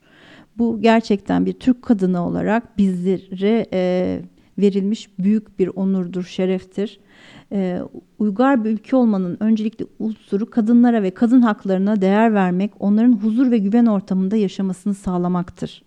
Bu 0.58 0.80
gerçekten 0.80 1.46
bir 1.46 1.52
Türk 1.52 1.82
kadını 1.82 2.26
olarak 2.26 2.78
bizlere 2.78 3.66
e, 3.72 4.20
verilmiş 4.58 5.18
büyük 5.18 5.58
bir 5.58 5.68
onurdur, 5.68 6.24
şereftir. 6.24 7.00
E, 7.52 7.80
uygar 8.18 8.64
bir 8.64 8.70
ülke 8.70 8.96
olmanın 8.96 9.36
öncelikli 9.40 9.86
unsuru 9.98 10.50
kadınlara 10.50 11.02
ve 11.02 11.10
kadın 11.10 11.42
haklarına 11.42 12.00
değer 12.00 12.34
vermek, 12.34 12.72
onların 12.80 13.12
huzur 13.12 13.50
ve 13.50 13.58
güven 13.58 13.86
ortamında 13.86 14.36
yaşamasını 14.36 14.94
sağlamaktır. 14.94 15.82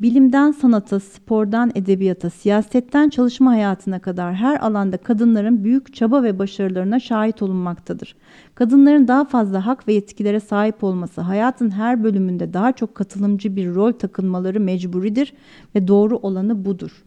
Bilimden 0.00 0.52
sanata, 0.52 1.00
spordan 1.00 1.72
edebiyata, 1.74 2.30
siyasetten 2.30 3.08
çalışma 3.08 3.50
hayatına 3.50 3.98
kadar 3.98 4.34
her 4.34 4.60
alanda 4.60 4.96
kadınların 4.96 5.64
büyük 5.64 5.94
çaba 5.94 6.22
ve 6.22 6.38
başarılarına 6.38 7.00
şahit 7.00 7.42
olunmaktadır. 7.42 8.16
Kadınların 8.54 9.08
daha 9.08 9.24
fazla 9.24 9.66
hak 9.66 9.88
ve 9.88 9.92
yetkilere 9.92 10.40
sahip 10.40 10.84
olması, 10.84 11.20
hayatın 11.20 11.70
her 11.70 12.04
bölümünde 12.04 12.52
daha 12.52 12.72
çok 12.72 12.94
katılımcı 12.94 13.56
bir 13.56 13.74
rol 13.74 13.92
takınmaları 13.92 14.60
mecburidir 14.60 15.32
ve 15.74 15.88
doğru 15.88 16.16
olanı 16.16 16.64
budur. 16.64 17.04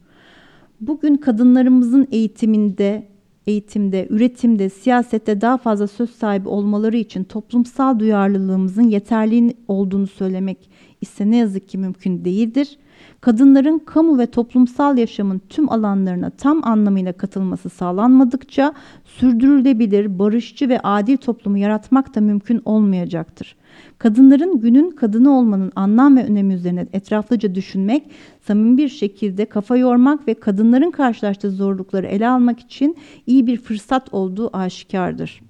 Bugün 0.82 1.16
kadınlarımızın 1.16 2.08
eğitiminde, 2.12 3.08
eğitimde, 3.48 4.08
üretimde, 4.10 4.70
siyasette 4.70 5.42
daha 5.42 5.58
fazla 5.58 5.88
söz 5.88 6.10
sahibi 6.10 6.50
olmaları 6.50 6.98
için 6.98 7.24
toplumsal 7.24 8.00
duyarlılığımızın 8.00 8.84
yeterli 8.84 9.54
olduğunu 9.68 10.08
söylemek 10.08 10.70
ise 11.02 11.32
ne 11.32 11.38
yazık 11.38 11.70
ki 11.70 11.78
mümkün 11.78 12.26
değildir. 12.26 12.78
Kadınların 13.22 13.80
kamu 13.80 14.20
ve 14.20 14.26
toplumsal 14.26 14.98
yaşamın 14.98 15.42
tüm 15.50 15.72
alanlarına 15.72 16.30
tam 16.30 16.64
anlamıyla 16.64 17.14
katılması 17.14 17.70
sağlanmadıkça 17.70 18.74
sürdürülebilir, 19.06 20.20
barışçı 20.20 20.70
ve 20.70 20.80
adil 20.80 21.18
toplumu 21.18 21.58
yaratmak 21.58 22.16
da 22.16 22.22
mümkün 22.22 22.62
olmayacaktır. 22.66 23.56
Kadınların 23.98 24.62
günün 24.62 24.92
kadını 24.92 25.38
olmanın 25.38 25.72
anlam 25.76 26.18
ve 26.18 26.24
önemi 26.24 26.54
üzerine 26.54 26.88
etraflıca 26.94 27.56
düşünmek, 27.56 28.12
samimi 28.48 28.78
bir 28.78 28.90
şekilde 28.90 29.46
kafa 29.46 29.78
yormak 29.78 30.28
ve 30.28 30.34
kadınların 30.34 30.92
karşılaştığı 30.92 31.52
zorlukları 31.52 32.08
ele 32.08 32.28
almak 32.28 32.60
için 32.60 32.98
iyi 33.28 33.48
bir 33.48 33.58
fırsat 33.58 34.14
olduğu 34.14 34.58
aşikardır. 34.58 35.42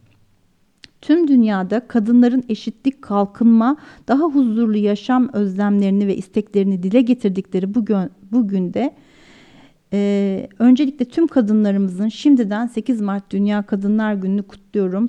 Tüm 1.02 1.28
dünyada 1.28 1.88
kadınların 1.88 2.44
eşitlik, 2.50 3.02
kalkınma, 3.02 3.78
daha 4.08 4.24
huzurlu 4.24 4.78
yaşam 4.78 5.30
özlemlerini 5.34 6.08
ve 6.08 6.16
isteklerini 6.16 6.84
dile 6.84 7.02
getirdikleri 7.02 7.76
bugün, 7.76 7.98
bugün 8.32 8.74
de 8.74 8.96
e, 9.94 10.50
öncelikle 10.60 11.06
tüm 11.06 11.28
kadınlarımızın 11.28 12.08
şimdiden 12.08 12.68
8 12.68 13.02
Mart 13.02 13.32
Dünya 13.32 13.64
Kadınlar 13.64 14.14
Günü'nü 14.14 14.44
kutluyorum. 14.44 15.08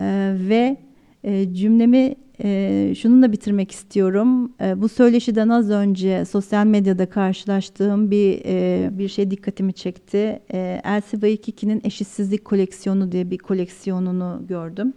E, 0.00 0.36
ve 0.48 0.76
e, 1.24 1.54
cümlemi 1.54 2.14
e, 2.44 2.92
şununla 2.98 3.32
bitirmek 3.32 3.70
istiyorum. 3.70 4.52
E, 4.60 4.80
bu 4.82 4.88
söyleşiden 4.88 5.48
az 5.48 5.70
önce 5.70 6.24
sosyal 6.24 6.66
medyada 6.66 7.06
karşılaştığım 7.06 8.10
bir 8.10 8.40
e, 8.44 8.88
bir 8.98 9.08
şey 9.08 9.30
dikkatimi 9.30 9.72
çekti. 9.72 10.40
E, 10.52 10.80
Elsie 10.84 11.10
Waikiki'nin 11.10 11.80
Eşitsizlik 11.84 12.44
Koleksiyonu 12.44 13.12
diye 13.12 13.30
bir 13.30 13.38
koleksiyonunu 13.38 14.42
gördüm. 14.48 14.92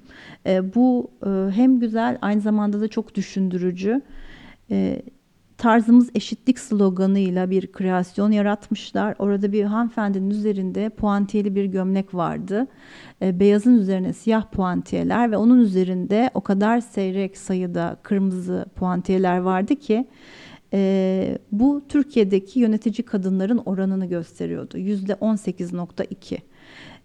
E, 0.45 0.75
bu 0.75 1.11
e, 1.25 1.29
hem 1.51 1.79
güzel 1.79 2.17
aynı 2.21 2.41
zamanda 2.41 2.81
da 2.81 2.87
çok 2.87 3.15
düşündürücü. 3.15 4.01
E, 4.71 5.01
tarzımız 5.63 6.09
eşitlik 6.15 6.59
sloganıyla 6.59 7.49
bir 7.49 7.71
kreasyon 7.71 8.31
yaratmışlar. 8.31 9.15
Orada 9.19 9.51
bir 9.51 9.63
hanımefendinin 9.63 10.29
üzerinde 10.29 10.89
puantiyeli 10.89 11.55
bir 11.55 11.65
gömlek 11.65 12.13
vardı. 12.13 12.67
E, 13.21 13.39
beyazın 13.39 13.77
üzerine 13.77 14.13
siyah 14.13 14.51
puantiyeler 14.51 15.31
ve 15.31 15.37
onun 15.37 15.59
üzerinde 15.59 16.29
o 16.33 16.41
kadar 16.41 16.79
seyrek 16.79 17.37
sayıda 17.37 17.97
kırmızı 18.03 18.65
puantiyeler 18.75 19.37
vardı 19.37 19.75
ki 19.75 20.07
e, 20.73 21.37
bu 21.51 21.81
Türkiye'deki 21.89 22.59
yönetici 22.59 23.05
kadınların 23.05 23.57
oranını 23.57 24.05
gösteriyordu. 24.05 24.77
Yüzde 24.77 25.13
18.2. 25.13 26.37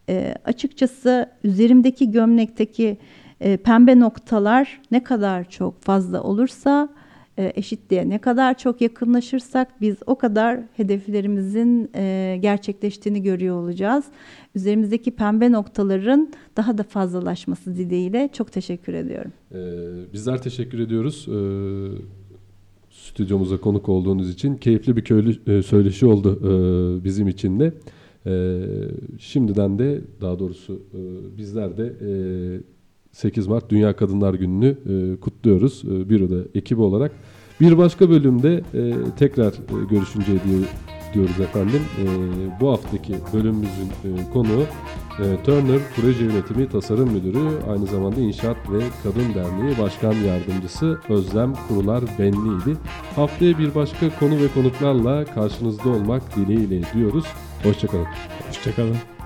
E, 0.08 0.34
açıkçası 0.44 1.30
üzerimdeki 1.44 2.10
gömlekteki 2.10 2.98
e, 3.40 3.56
pembe 3.56 4.00
noktalar 4.00 4.80
ne 4.90 5.02
kadar 5.02 5.50
çok 5.50 5.82
fazla 5.82 6.22
olursa 6.22 6.88
eşitliğe 7.54 8.08
ne 8.08 8.18
kadar 8.18 8.58
çok 8.58 8.80
yakınlaşırsak 8.80 9.80
biz 9.80 9.96
o 10.06 10.18
kadar 10.18 10.60
hedeflerimizin 10.76 11.90
e, 11.94 12.38
gerçekleştiğini 12.42 13.22
görüyor 13.22 13.56
olacağız. 13.56 14.04
Üzerimizdeki 14.54 15.10
pembe 15.10 15.52
noktaların 15.52 16.32
daha 16.56 16.78
da 16.78 16.82
fazlalaşması 16.82 17.76
dileğiyle 17.76 18.28
çok 18.32 18.52
teşekkür 18.52 18.94
ediyorum. 18.94 19.32
Ee, 19.52 20.12
bizler 20.12 20.42
teşekkür 20.42 20.78
ediyoruz. 20.78 21.28
Stüdyomuza 22.90 23.60
konuk 23.60 23.88
olduğunuz 23.88 24.30
için 24.30 24.56
keyifli 24.56 24.96
bir 24.96 25.04
köylü 25.04 25.58
e, 25.58 25.62
söyleşi 25.62 26.06
oldu 26.06 26.40
e, 26.40 27.04
bizim 27.04 27.28
için 27.28 27.60
de. 27.60 27.72
Şimdiden 29.18 29.78
de 29.78 30.00
daha 30.20 30.38
doğrusu 30.38 30.82
e, 30.94 31.00
bizler 31.38 31.76
de 31.76 31.84
e, 31.84 32.10
8 33.18 33.46
Mart 33.46 33.70
Dünya 33.70 33.96
Kadınlar 33.96 34.34
Günü'nü 34.34 34.66
e, 34.66 35.20
kutluyoruz 35.20 35.82
e, 35.84 36.08
Büro'da 36.08 36.48
ekibi 36.54 36.82
olarak. 36.82 37.12
Bir 37.60 37.78
başka 37.78 38.10
bölümde 38.10 38.54
e, 38.74 38.92
tekrar 39.18 39.52
e, 39.52 39.84
görüşünceye 39.90 40.38
diyor, 40.44 40.60
diyoruz 41.14 41.40
efendim. 41.40 41.80
E, 42.02 42.06
bu 42.60 42.70
haftaki 42.70 43.14
bölümümüzün 43.34 43.88
e, 44.04 44.32
konuğu 44.32 44.62
e, 45.18 45.42
Turner 45.44 45.80
Proje 45.96 46.24
Yönetimi 46.24 46.68
Tasarım 46.68 47.10
Müdürü, 47.12 47.48
aynı 47.70 47.86
zamanda 47.86 48.20
İnşaat 48.20 48.56
ve 48.72 48.80
Kadın 49.02 49.34
Derneği 49.34 49.78
Başkan 49.78 50.14
Yardımcısı 50.14 50.98
Özlem 51.08 51.54
Kurular 51.68 52.04
Benli'ydi. 52.18 52.76
Haftaya 53.16 53.58
bir 53.58 53.74
başka 53.74 54.18
konu 54.18 54.36
ve 54.36 54.48
konuklarla 54.54 55.24
karşınızda 55.24 55.88
olmak 55.88 56.36
dileğiyle 56.36 56.82
diyoruz. 56.94 57.24
Hoşçakalın. 57.62 58.06
Hoşçakalın. 58.48 59.17